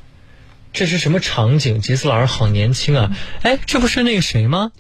[0.74, 1.80] 这是什么场景？
[1.80, 3.16] 杰斯老师好年轻啊！
[3.42, 4.72] 哎，这不是那个谁吗？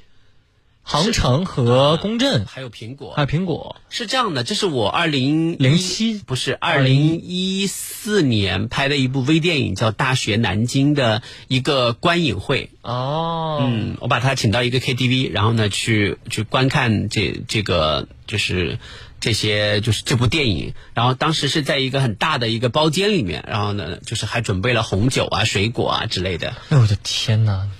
[0.82, 4.42] 航程和公正，还有苹果，还有苹果，是这样的。
[4.42, 12.70] 这是我二零零七，不是二零一四年拍的一部微电影，叫《大学南京》的一个观影会。
[12.82, 18.78] 哦，嗯，我把他请到一个 KTV，然后呢，去去观看这这个就是。
[19.24, 26.54] 这些就是这部电影，然后当时是在一个很大的一个包间里面，然后呢，就是还准备了红酒啊、水果啊之类的。
[26.68, 27.70] 哎，我的天哪！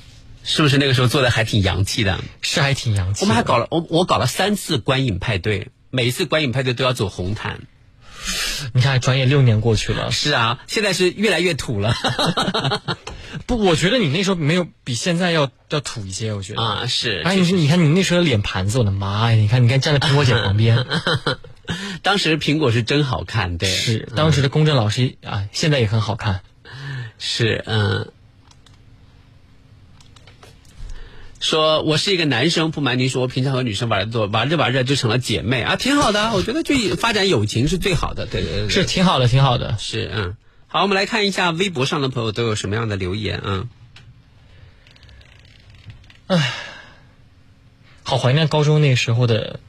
[0.43, 2.19] 是不是那个时候做的还挺洋气的？
[2.41, 3.21] 是还挺洋气。
[3.21, 7.61] 我们还搞了我我搞了三次观影派对，每一次观影派对都要走红毯。
[8.73, 10.11] 你看，转眼六年过去了。
[10.11, 11.95] 是啊，现在是越来越土了。
[13.47, 16.33] 不，我觉得你那时候没有比现在要要土一些。
[16.33, 17.23] 我觉得啊，是。
[17.25, 19.37] 哎，你说，你看你那时候的脸盘子，我的妈呀！
[19.37, 20.87] 你看，你看站在苹果姐旁边，
[22.03, 23.69] 当时苹果是真好看，对。
[23.69, 26.41] 是，当时的公正老师啊，现在也很好看。
[27.19, 28.13] 是，嗯。
[31.45, 36.33] 说我是一个男生，不瞒您说，我平常和女生玩的多，玩着玩着就成了姐妹啊，挺好的。
[36.33, 39.77] 我觉得就发展友情是最好的，对对对，是挺好的，挺好的。
[39.79, 40.37] 是，嗯。
[40.69, 43.67] 好，我们来看一下微博上的朋友都有什么样的留言啊？
[46.29, 46.55] 唉，
[48.05, 49.61] 好怀念高中那时候的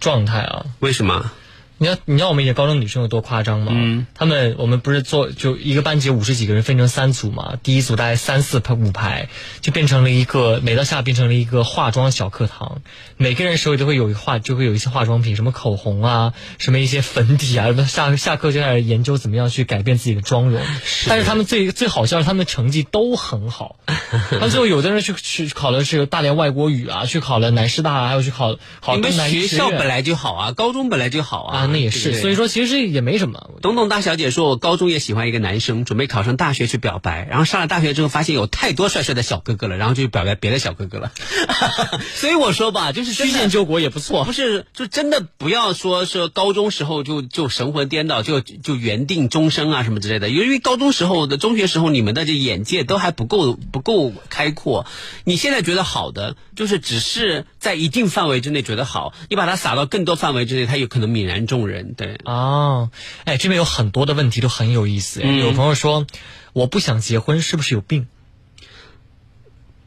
[0.00, 0.66] 状态啊！
[0.80, 1.30] 为什么？
[1.76, 3.72] 你知道你知道我们以前高中女生有多夸张吗？
[3.74, 9.28] 嗯，他们我们不是做就一个班级五十几个人分成三组嘛，第一组大概三四排五排，
[9.60, 12.80] 就变成了一个每到下变成了一个化妆小课堂，
[13.16, 20.62] 每个人手里都会有一化就会有一些化妆品，什么口红啊，什么一些粉底啊， 下下课就开始研究怎么样去改变自己的妆容。
[21.08, 23.76] 但是他们最最好笑是他们的成绩都很好，
[24.40, 28.94] 到最后有的人去去考的是大连外国语啊，去考了南师大，还有去考考。
[28.94, 31.63] 你们学校本来就好啊，高中本来就好啊。
[31.66, 33.50] 那也是，所以说其实也没什么。
[33.62, 41.12] 董董大小姐说，我高中也喜欢一个男生，准备考上大学去表白，然后上了大学之后发现有太多帅帅的小哥哥了，然后就表白别的小哥哥了。
[42.14, 44.24] 所以我说吧，就是曲线救国也不错。
[44.24, 50.28] 不是，就真的不要说是高中时候就就神魂颠倒，就就缘定终生啊什么之类的。
[50.28, 54.86] 因为高中时候的中学时候，你们的这眼界都还不够不够开阔。
[55.24, 61.94] 你现在觉得好的，就是只是在一定范围之内觉得好，你把它撒到更多范围之内，它有可能泯然众人。
[61.94, 62.90] 对哦，
[63.24, 65.20] 哎，这边有很多的问题都很有意思。
[65.22, 66.06] 有朋友说，
[66.52, 68.06] 我不想结婚，是不是有病？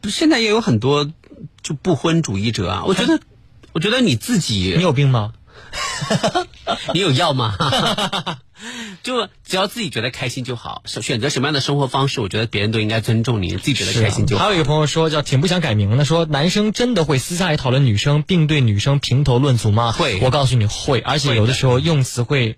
[0.03, 1.11] 现在也有很多
[1.61, 2.83] 就不婚主义者啊。
[2.85, 3.19] 我觉得，
[3.73, 5.33] 我觉得你自己，你有病吗？
[6.93, 7.55] 你有药吗？
[9.03, 13.55] 就只要自己觉得开心就好，选择什么样的生活方式，我觉得别人都应该尊重你。
[13.57, 14.43] 自己觉得开心就好。
[14.43, 19.91] 还有一个朋友说，叫挺不想改名的，说男生真的会私下里讨论女生，并对女生评头论足吗？
[19.91, 22.57] 会，我告诉你会，而且有的时候用词会，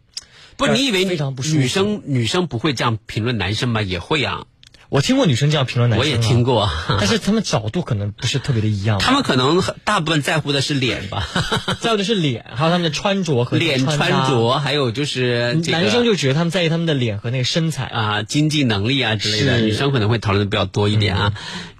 [0.57, 3.81] 不，你以为女生女生不会这样评论男生吗？
[3.81, 4.45] 也会啊。
[4.89, 6.67] 我听过女生这样评论男生，我也听过，
[6.99, 8.97] 但是他们角度可能不是特别的一样。
[8.97, 11.27] 他们可能大部分在乎的是脸吧，
[11.79, 19.59] 在乎的是脸，还有他们的穿着和脸穿着，还有就是男生就觉得他们在意他们的脸和那个身材啊，经济能力啊之类的。
[19.61, 21.33] 女生可能会讨论的比较多一点啊。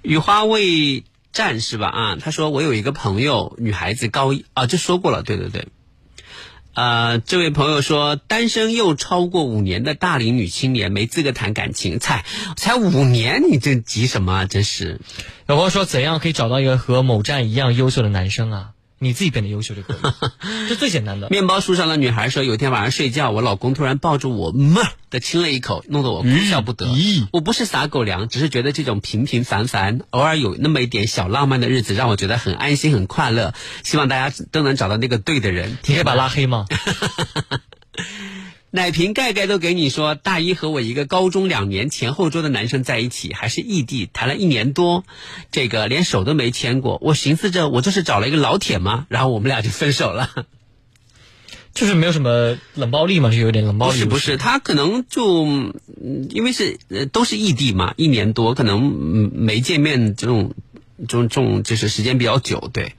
[0.03, 1.03] 雨花未
[1.33, 1.87] 战是吧？
[1.87, 5.67] 啊，他说我有一个朋友，女孩子高一啊，就说过了，对对对。
[6.79, 12.23] 呃，这位朋友说，单身又超过五年的大龄女青年没资格谈感情，才
[12.55, 14.45] 才五年，你这急什么？
[14.45, 15.01] 真是。
[15.47, 18.69] 有朋友说，怎样可以找到一个和某站一样优秀的男生啊？
[18.99, 19.97] 你自己变得优秀就可以，
[20.69, 21.29] 这最简单的。
[21.29, 26.85] 面包树上的女孩说：“有一天晚上睡觉，我老公突然抱住我，么的亲了一口，弄得我哭笑不得。
[27.31, 33.53] 我不是撒狗粮，只是觉得这种平平凡凡、偶尔有那么一点小浪漫的日子，让我觉得很安心、很快乐。
[33.83, 35.77] 希望大家都能找到那个对的人。
[35.85, 36.65] 你可以把拉黑吗？”
[38.71, 45.03] 奶瓶盖盖都给你说，大一和我一个高中两年前后桌的男生在一起，还是异地，谈了一年多，
[45.51, 46.99] 这个连手都没牵过。
[47.01, 49.07] 我寻思着，我这是找了一个老铁吗？
[49.09, 50.29] 然后我们俩就分手了。
[51.73, 53.93] 就是没有什么冷暴力嘛，是有点冷暴力。
[53.93, 55.45] 不是不是，他可能就
[56.29, 56.77] 因为是
[57.11, 58.83] 都是异地嘛，一年多，可能
[59.33, 60.53] 没见面这种
[60.97, 62.93] 这种这种就是时间比较久，对。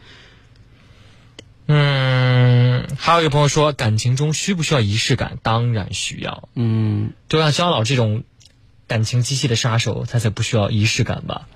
[1.73, 5.39] 嗯，还有一个朋友说，感情中需不需要仪式感？
[5.41, 6.49] 当然需要。
[6.57, 8.25] 嗯，就像肖老这种
[8.89, 11.47] 感情机器的杀手，他才不需要仪式感吧？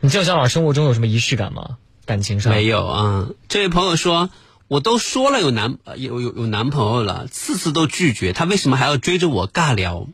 [0.00, 1.76] 你知道肖老生活中有什么仪式感吗？
[2.06, 3.28] 感情上没有啊。
[3.46, 4.30] 这位朋友说，
[4.66, 10.08] 我都说了有男有有有男朋友了，次次都拒绝，他为什么还要追着我尬聊？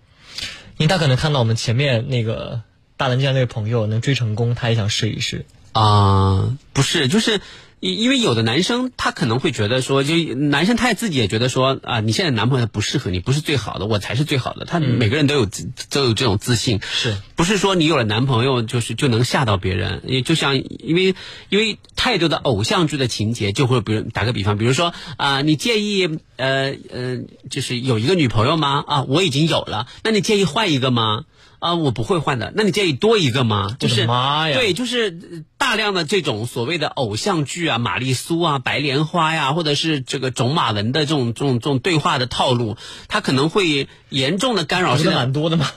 [0.76, 2.62] 因为他可能看到我们前面那个
[2.96, 5.46] 大南京那位朋友能追成功，他也想试一试。
[5.70, 7.40] 啊，不是，就是。
[7.80, 14.66] 因因为有的男生他可能会觉得说，就男生他也自己也觉得说啊，你现在男朋友不适合你，不是最好的，我才是最好的。
[14.66, 15.48] 他每个人都有
[15.88, 20.02] 都有这种自信，是不是说你有了男朋友就是就能吓到别人？
[20.06, 21.14] 也就像因为
[21.48, 27.18] 因为太多的偶像剧的情节，就会比如打个比方，比如说啊，你介意呃呃，
[27.48, 28.84] 就是有一个女朋友吗？
[28.86, 31.24] 啊，我已经有了，那你介意换一个吗？
[31.60, 32.52] 啊，我不会换的。
[32.56, 33.76] 那你介意多一个吗？
[33.78, 34.56] 就是妈呀！
[34.56, 42.76] 对，就是大量的这种所谓的偶像剧啊，玛丽苏啊，白莲花呀，或者是这个种马文的这种这种这种对话的套路，
[43.08, 44.96] 它可能会严重的干扰。
[44.96, 45.70] 是蛮多的嘛。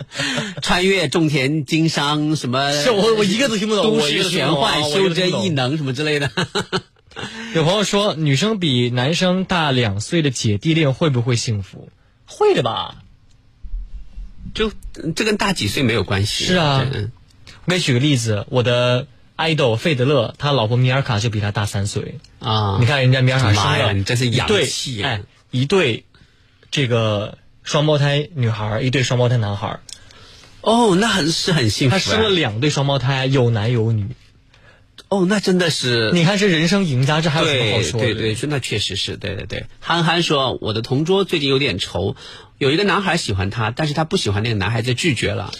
[0.62, 2.72] 穿越种田经商什么？
[2.72, 3.84] 是我我一个都听不懂。
[3.84, 6.30] 都市玄幻修真异能什么之类的。
[7.54, 11.90] 有朋友说，女生比男生大两岁的姐弟恋会不会幸福？
[12.26, 12.96] 会的吧。
[14.54, 14.72] 就
[15.14, 16.44] 这跟大几岁没有关系。
[16.44, 16.86] 是啊
[17.66, 22.18] 我给你举个例子，我的 idol 费德勒，他老婆米尔卡就比他大三岁。
[22.40, 26.04] 啊，你看人家米尔卡生妈呀了你这是洋一对气啊哎，一对
[26.70, 29.80] 这个双胞胎女孩儿，一对双胞胎男孩儿。
[30.62, 31.98] 哦，那很是很幸福啊。
[31.98, 34.08] 他生了两对双胞胎，有男有女。
[35.10, 36.12] 哦，那真的是。
[36.12, 38.06] 你看这人生赢家，这还有什么好说的？
[38.06, 39.66] 对对，说那确实是对对对。
[39.80, 42.14] 憨憨说，我的同桌最近有点愁，
[42.58, 45.52] 有一个男孩喜欢他，但是他不喜欢那个男孩子，拒绝了。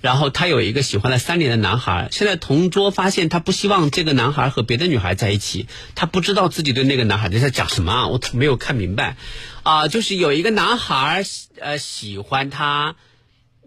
[0.00, 9.16] 然后他有一个喜欢了三年的男孩，现在同桌发现他不希望这个男孩和别的女孩在一起，他不知道自己对那个男孩子在讲什么啊，我没有看明白。
[9.62, 11.24] 啊、就是有一个男孩
[11.60, 12.94] 呃喜欢他，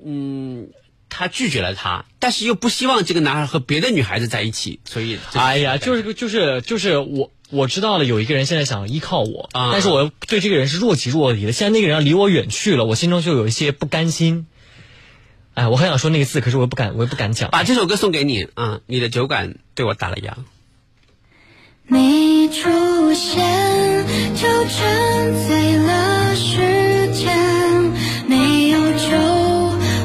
[0.03, 0.69] 嗯，
[1.20, 11.51] 他拒绝了他，但是又不希望这个男孩和别的女孩子在一起，所以哎呀，就是就是就是我我知道了，有一个人现在想依靠我，啊但是我对这个人是若即若离的。
[11.51, 14.47] 现在那个人要离我远去了，我心中就有一些不甘心。
[15.55, 17.49] 哎，我很想说那个字，可是我又不敢，我又不敢讲。
[17.51, 20.36] 把这首歌送给你啊、你的酒馆对我打了烊。
[21.88, 24.05] 你出现
[24.36, 27.38] 就沉醉了时间，
[28.26, 29.09] 没有酒，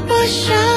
[0.08, 0.73] 我像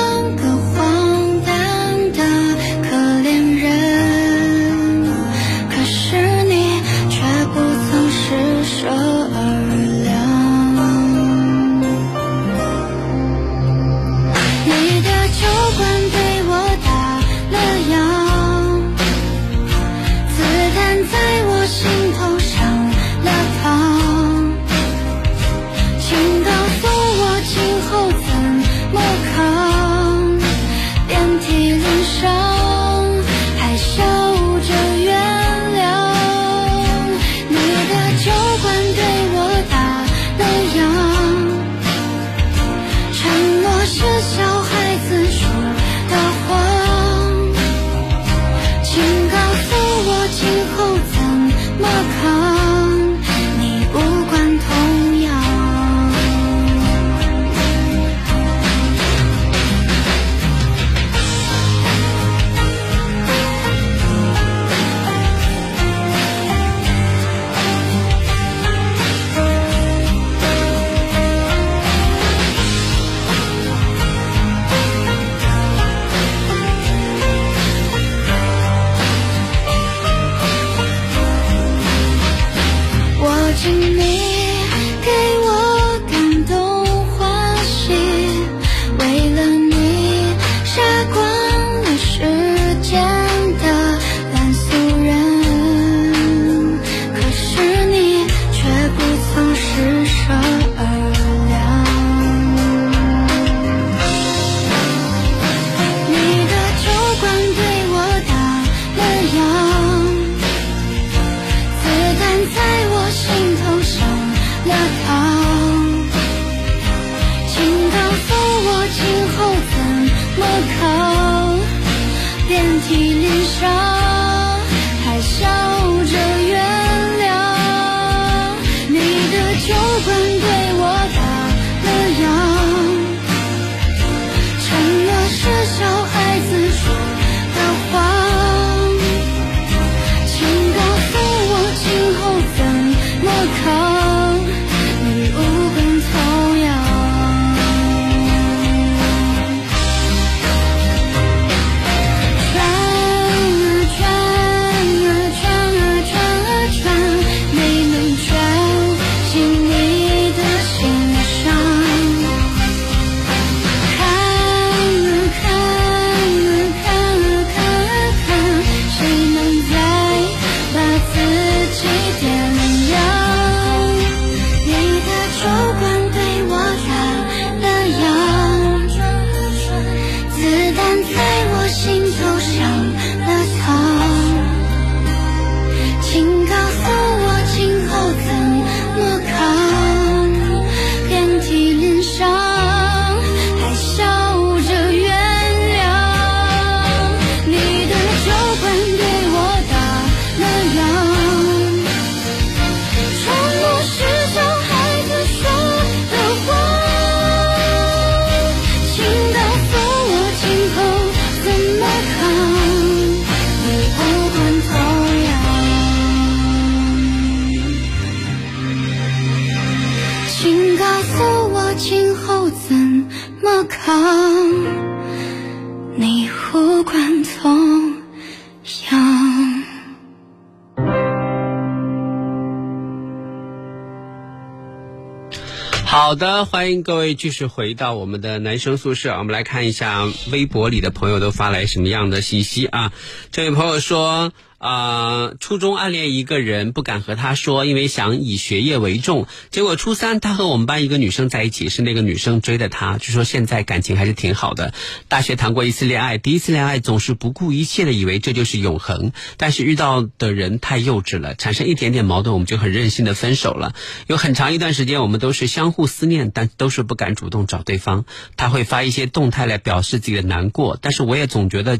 [236.17, 239.15] 好的，欢迎各位继续回到我们的男生宿舍。
[239.19, 242.91] 我们来看一下微博里的朋友都发来什么样的信息啊？
[243.31, 244.33] 这位朋友说。
[244.57, 249.27] 啊，初中暗恋一个人，不敢和他说，因为想以学业为重。
[249.51, 252.97] 结果初三，他和我们班一个女生在一起，是那个女生追的他。
[252.97, 254.73] 据说现在感情还是挺好的。
[255.07, 263.75] 大学谈过一次恋爱，第一次恋爱总是不顾一切的以为这就是永恒，但是遇到的人太幼稚了，产生一点点矛盾，我们就很任性的分手了。
[264.07, 268.05] 有很长一段时间，我们都是相互思念，但都是不敢主动找对方。
[268.37, 271.77] 他会发一些动态来表示自己的难过，但是我也总觉得。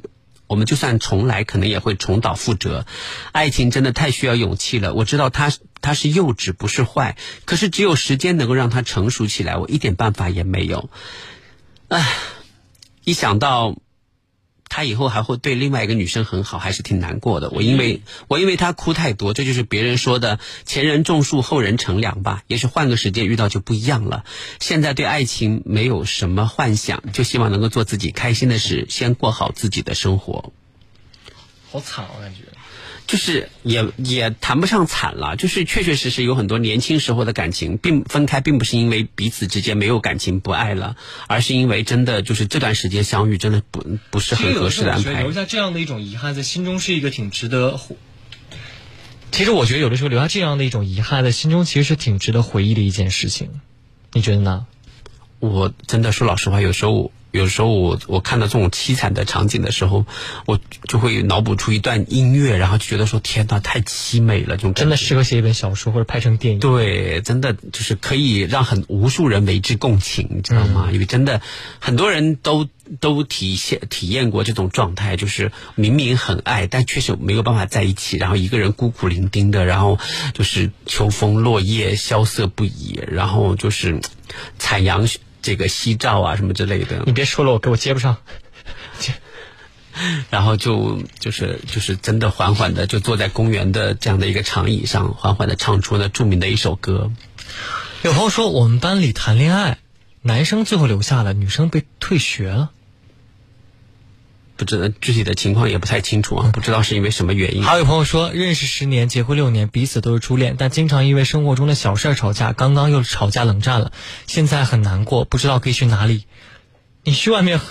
[0.48, 2.86] 我们就算重来，可能也会重蹈覆辙。
[3.32, 4.94] 爱情真的太需要勇气了。
[4.94, 10.90] 我知道他他是幼稚，不是坏，可是只有时间能够让他成熟起来，我一点办法也没有。
[11.90, 12.08] 唉，
[13.04, 13.78] 一想到。
[14.70, 17.50] 他以后还会对另外一个女生很好，还是挺难过的。
[17.50, 22.44] 我因为我因为他哭太多，这就是别人说的前人种树，后人乘凉吧。
[22.48, 24.24] 也许换个时间遇到就不一样了。
[24.60, 30.52] 现在对爱情没有什么幻想，就希望能够做自己开心的事，先过好自己的生活。
[31.72, 32.57] 好惨，我感觉。
[33.08, 40.98] 就是也也谈不上惨了，就是确确实实有很多年轻时候的感情，并分开并不是因为彼此之间没有感情不爱了，
[41.28, 45.24] 而是因为真的就是这段时间相遇真的不不是很合适的安排。
[45.24, 47.80] 留下这样的一种遗憾，在心中是一个挺值得。
[49.32, 53.62] 其实我觉得有的时候留下这样的一种遗憾，在心中其实是挺值得回忆的一件事情，
[54.12, 54.66] 你觉得呢？
[55.40, 57.12] 我真的说老实话，有时候。
[57.38, 60.06] 有时候我我看到这种凄惨的场景的时候，
[60.46, 66.60] 我就会脑补出一段音乐，然后就觉得说天呐，太凄美了，这种真的适合写一本小说或者拍成电影。
[66.60, 70.90] 对，真的就是可以让很无数人为之共情，你知道吗？
[70.92, 71.42] 因为真的
[71.80, 72.68] 很多人都
[73.00, 80.00] 都体现体验过这种状态，就是明明很爱，但确实没有办法在一起，然后一个人孤苦伶仃的，然后
[80.34, 84.02] 就是秋风落叶萧瑟不已，然后就是
[84.58, 85.08] 残阳。
[85.42, 88.18] 这个夕照啊，什么之类的，你别说了，我给我接不上。
[90.30, 97.12] 然后就就是就是真的缓缓的就坐在公园的这样的一个长椅上，缓缓的唱出了著名的一首歌。
[98.04, 99.80] 有朋友说，我们班里谈恋爱，
[100.22, 102.70] 男生最后留下了，女生被退学了。
[104.58, 107.64] 不知道具体的情况也不太清楚啊，不知道是因为什么原因。
[107.64, 113.92] 还有朋友说，认识十年，结婚六年，彼此都是初恋，但经常因为生活中的小事吵架，刚刚又吵架冷战了，
[114.26, 116.26] 现在很难过，不知道可以去哪里。
[117.04, 117.62] 你去外面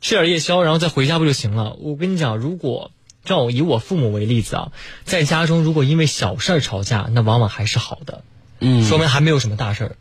[0.00, 1.72] 吃点夜宵，然后再回家不就行了？
[1.80, 2.92] 我跟你讲，如果
[3.24, 4.72] 照我以我父母为例子啊，
[5.04, 8.22] 在家中如果因为小事儿吵架，那往往还是好的，
[8.60, 9.96] 嗯，说明还没有什么大事儿，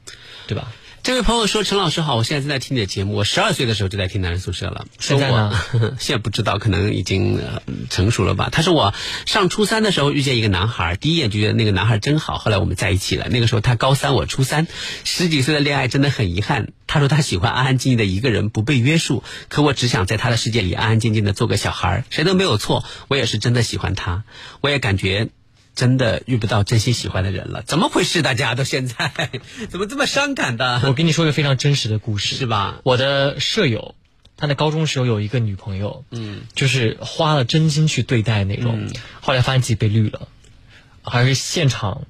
[0.46, 0.74] 对吧？
[1.04, 3.14] 这位朋友说：“陈老师好，我现在正在听你的节目。
[3.14, 4.86] 我十二岁的时候就在听男人宿舍了。
[5.00, 5.52] 现在呢？
[6.00, 7.42] 现在不知道，可能已经
[7.90, 8.48] 成熟了吧。
[8.50, 8.94] 他说我
[9.26, 12.38] 上初三的时候遇见一个男孩，第一眼就觉得那个男孩真好。
[12.38, 13.28] 后来我们在一起了。
[13.28, 14.66] 那个时候他高三，我初三，
[15.04, 16.72] 十几岁的恋爱真的很遗憾。
[16.88, 19.26] 他说他喜欢安安静静的一个人，不被约束。
[19.50, 22.86] 可我只想在他的世界里安安静静的做个小孩，谁都没有错。
[23.10, 24.24] 我也是真的喜欢他，
[24.62, 25.28] 我也感觉。”
[25.76, 28.22] 真的遇不到真心喜欢的人了，怎么回事？
[28.22, 29.12] 大家都现在
[29.70, 30.82] 怎么这么伤感的？
[30.86, 32.80] 我跟你说一个非常真实的故事，是吧？
[32.84, 33.96] 我的舍友，
[34.38, 38.88] 他在高中时候有一个女朋友，嗯，就是花了真心去对待那种，
[39.22, 40.28] 后来发现自己被绿了，
[41.02, 42.04] 还是现场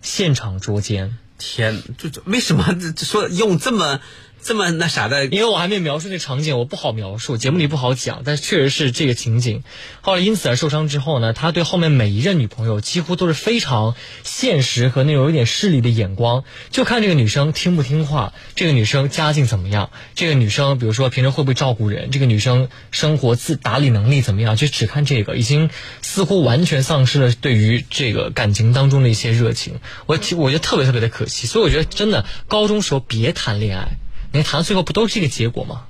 [0.00, 1.18] 现场捉奸。
[1.38, 4.00] 天，这这为什么说用这么？
[4.42, 9.62] 这么那啥的，因为我还没描述那场景，我不好描述，节目里不好讲，但确实是这个情景。
[10.00, 25.70] 后来因此而受伤之后呢，他对后面每一任女朋友几乎都是非常现实和那种有点势利的眼光，就看这个女生听不听话，这个女生家境怎么样，这个女生比如说平时会不会照顾人，这个女生生活自打理能力怎么样，就只看这个，已经
[26.00, 29.80] 似乎完全丧失了对于这个感情当中的一些热情。
[30.06, 33.98] 我我觉得特别特别的可惜，所以我觉得真的高中时候别谈恋爱。
[34.32, 35.86] 你谈到最后不都是这个结果吗？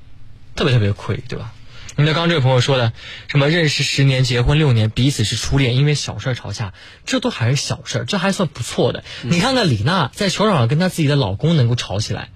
[0.57, 1.53] 特别特别亏，对吧？
[1.97, 2.93] 你看刚刚这位朋友说的，
[3.29, 6.73] 什么认识十年、结婚六年，彼此是初恋，因为小事吵架，
[7.05, 9.05] 这都还是小事，这还算不错的。
[9.23, 12.31] 你看看李娜在球场上跟她自己的老公能够吵起来。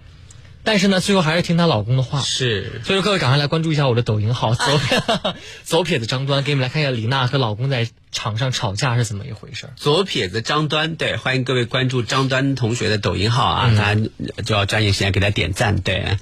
[0.65, 2.21] 但是呢，最后还是听她老公的话。
[2.23, 4.81] 是，所以说各位赶快来关注一下我的抖音号， 左
[5.65, 9.69] 左 撇子张端，给你们来看一下李娜和老公在场上吵架是怎么一回事。
[9.77, 14.01] 左撇子张端，对，欢迎各位关注张端同学的抖音号啊，大家
[14.45, 16.19] 就要抓紧时间给他点赞，对。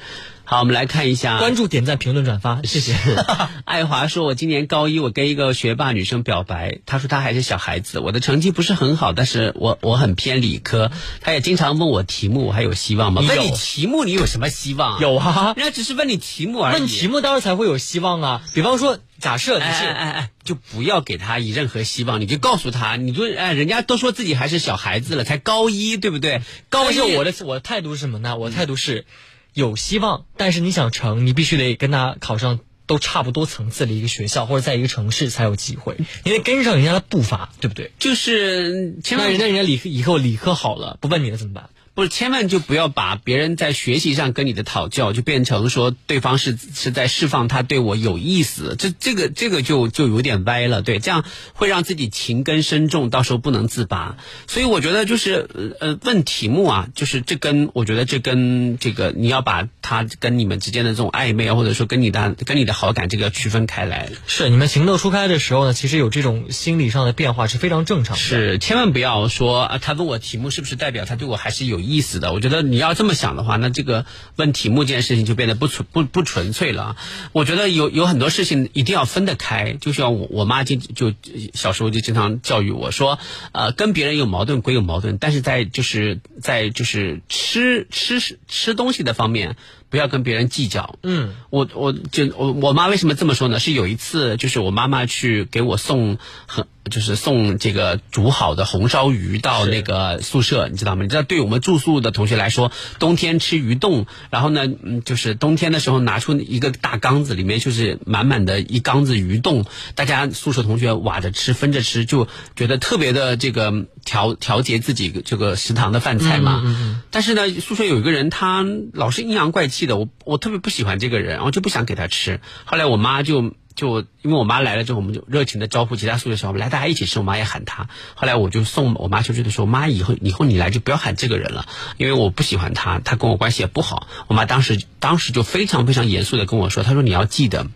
[0.53, 2.95] 好，我们来看一下关注、点赞、评论、转发，谢谢。
[3.65, 10.93] 爱华说：“我今年高一，我跟一个学霸女生表白，她说她还是小孩子，我的成绩不是很好，但是我我很偏理科，
[11.23, 13.23] 她也经常问我题目，我还有希望吗？
[13.23, 15.01] 你问你题目，你有什么希望？
[15.01, 16.75] 有啊，人家只是问你题目而已。
[16.75, 18.43] 问题目当然才会有希望啊。
[18.53, 26.43] 比方说，假设你哎是哎哎哎，就不要给他以任何希望，你就告诉他，你就哎，人家都说自己还是小孩子了，才高一，对不对？
[26.69, 28.37] 高一我的我的态度是什么呢？
[28.37, 29.07] 我的态度是
[29.55, 35.97] 有希望，但是你想成，你必须得跟他考上都差不多层次的一个学校，或者在一个城市才有机会。
[36.25, 37.93] 你得跟上人家的步伐，对不对？
[37.99, 41.71] 就是千万那人家人家理科以后理科好了，不问你了怎么办？
[41.95, 54.17] 不是，千万就不要把别人在学习上跟你的讨教，就变成说对方是是在释放他对我有意思，这这个这个就就有点歪了，对，这样会让自己情根深重，到时候不能自拔。
[54.47, 64.09] 所以我觉得就是呃呃问题目啊，就是这跟我觉得这跟这个你要把他跟你们之间的这种暧昧啊，或者说跟你的跟你的好感这个区分开来。
[64.27, 68.23] 是你们情窦初开的时候呢，其实有这种心理上的变化是非常正常的。
[68.23, 72.33] 是，千万不要说啊，他问我题目是不是代表他对我还是有意思的？
[72.33, 74.07] 我觉得你要这么想的话，那这个
[74.37, 76.97] 问题目这件事情就变得不纯不不纯粹了。
[77.33, 81.13] 我觉得有有很多事情一定要分得开，就像我我妈经就
[81.53, 83.19] 小时候就经常教育我说，
[83.53, 89.57] 呃，跟别人有矛盾归有矛盾，但是在就是在就是吃吃吃东西的方面。
[89.93, 90.99] 不要跟别人计较。
[91.03, 93.61] 嗯，我我就我我妈为什么这么说呢？
[93.61, 96.17] 是有一次，就是我妈妈去给我送
[96.47, 101.03] 很就是送这个煮好的红烧鱼到那个宿舍，你知道吗？
[101.03, 109.65] 你知道，对我们住宿的同学来说，冬天吃鱼冻，然后呢，嗯，就是冬天的时候拿出一个大缸子，里面就是满满的一缸子鱼冻，
[109.95, 116.63] 大家宿舍同学挖着吃，分着吃，就觉得特别的这个调调节自己这个食堂的饭菜嘛。
[116.65, 122.41] 嗯嗯但是呢，宿舍有一个人，他老是阴阳怪气的，我我特别不喜欢这个人，然后就不想给他吃。
[122.65, 127.19] 后来我妈就就因为我妈来了之后，我们就热情的招呼其他宿舍小伙伴来，大家一起吃。
[127.19, 127.89] 我妈也喊他。
[128.15, 131.67] 后来我就送我妈出去的时候，妈以后以后你来就不要喊这个人了，
[131.97, 134.07] 因为我不喜欢他，他跟我关系也不好。
[134.29, 137.67] 我妈当时当时就非常非常严肃的跟我说，她说你要记得，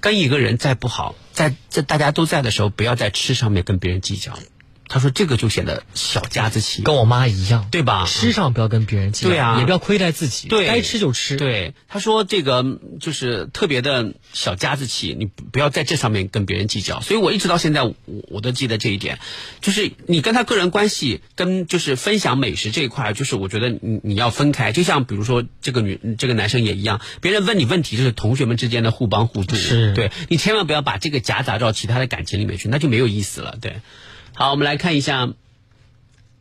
[0.00, 4.32] 跟一个人再不好，在在大家都在的时候，不要在吃上面跟别人计较。
[4.94, 8.06] 她说这个就显得小家子气，跟我妈一样，对吧？
[8.06, 11.36] 吃上不要跟别人计较，对啊也不要亏待自己，对，该吃就吃。
[11.36, 12.64] 对，他说这个
[13.00, 17.00] 就是特别的小家子气，你不要在这上面跟别人计较。
[17.00, 17.94] 所以我一直到现在，我
[18.28, 19.18] 我都记得这一点，
[19.60, 24.70] 就是你跟他个人关系跟就是分享美食这一块，就是我觉得你你要分开。
[24.70, 29.56] 就像比如说这个女这个男生也一样，别人问你问题，就是同学们之间的互帮互助。
[29.56, 33.58] 是对你千万不要把这个夹杂到其他的感情里面去，那就没有意思了。
[33.60, 33.80] 对，
[34.34, 35.30] 好，我们来看一下。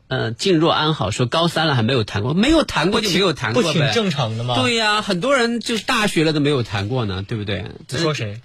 [0.10, 4.54] 呃，静若安好说高三了还没有谈过，没有谈过就没有谈过呗，不挺正常的吗？
[4.62, 7.66] 对呀、很多人就是大学了都没有谈过呢，对不对？
[7.90, 8.40] 你说谁？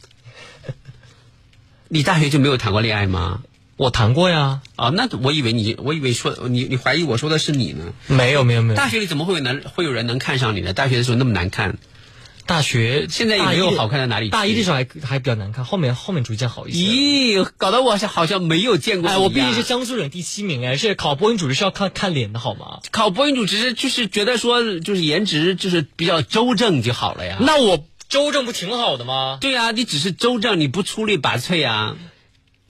[1.88, 3.42] 你大学就没有谈过恋爱吗？
[3.76, 4.62] 我谈过呀。
[4.76, 7.92] 啊，那我以为你，我以为说你，你怀疑我说的是你呢？
[8.06, 8.76] 没有没有没有。
[8.76, 10.72] 大学里怎么会有能会有人能看上你呢？
[10.72, 11.76] 大学的时候那么难看，
[12.48, 14.30] 大学现在也没有好看到哪里去。
[14.30, 16.78] 大一的时候还还比较难看，后面后面逐渐好一些。
[16.78, 19.10] 咦，搞得我好像好像没有见过。
[19.10, 22.80] 哎，我毕竟是江苏省第七名哎，是考播音主持是要看看脸的好吗？
[22.90, 27.36] 考播音主持就是觉得说就是颜值就是比较周正就好了呀。
[27.40, 29.36] 那我周正不挺好的吗？
[29.40, 31.96] 对呀、你只是周正，你不出类拔萃啊。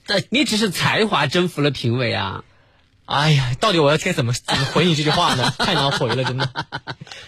[0.05, 2.43] 但你只是才华征服了评委啊！
[3.09, 5.51] 哎呀，到底我要该怎么怎么回你这句话呢？
[5.57, 6.47] 太难回了，真的。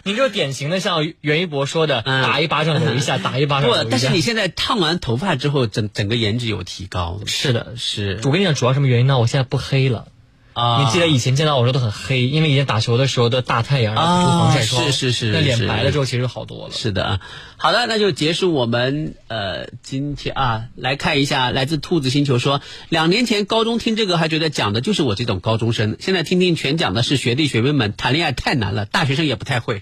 [0.03, 3.83] 你这典型的像袁一博说的，嗯打一巴掌揉一下， 打一巴掌揉一下。
[3.85, 7.19] 不，但是你现在烫完头发之后，整整个颜值有提高。
[7.25, 8.21] 是的，是。
[8.25, 9.17] 我跟你讲，主要什么原因呢？
[9.17, 10.07] 我现在不黑了。
[10.53, 16.73] 啊，你记得以前见到我时候都很黑，因为以前打球的时候的大太阳，然后涂防晒霜，是是是，那脸白了之后其实好多了。
[16.73, 17.19] 是的，
[17.57, 29.81] 好的，那就结束我们呃今天啊，来看一下来自兔子星球说，两年前高中听这个还觉得讲的就是我这种高中生，现在听听全讲的是学弟学妹们谈恋爱太难了，大学生也不太会。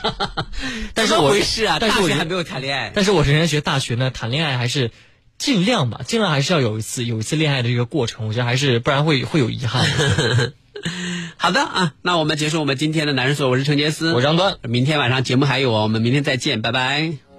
[0.94, 2.92] 但是我回事啊，但是我还没有谈恋爱。
[2.94, 4.90] 但是我仍然觉得大学呢，谈恋爱还是。
[5.40, 9.86] 尽量吧，尽量还是要有一次有一次恋爱的一个过程，我觉得还是不然会会有遗憾。
[11.38, 17.29] 好的啊，那我们结束我们今天的男人说，我是陈杰斯，我是张端，明天晚上节目还有哦，我们明天再见，拜拜。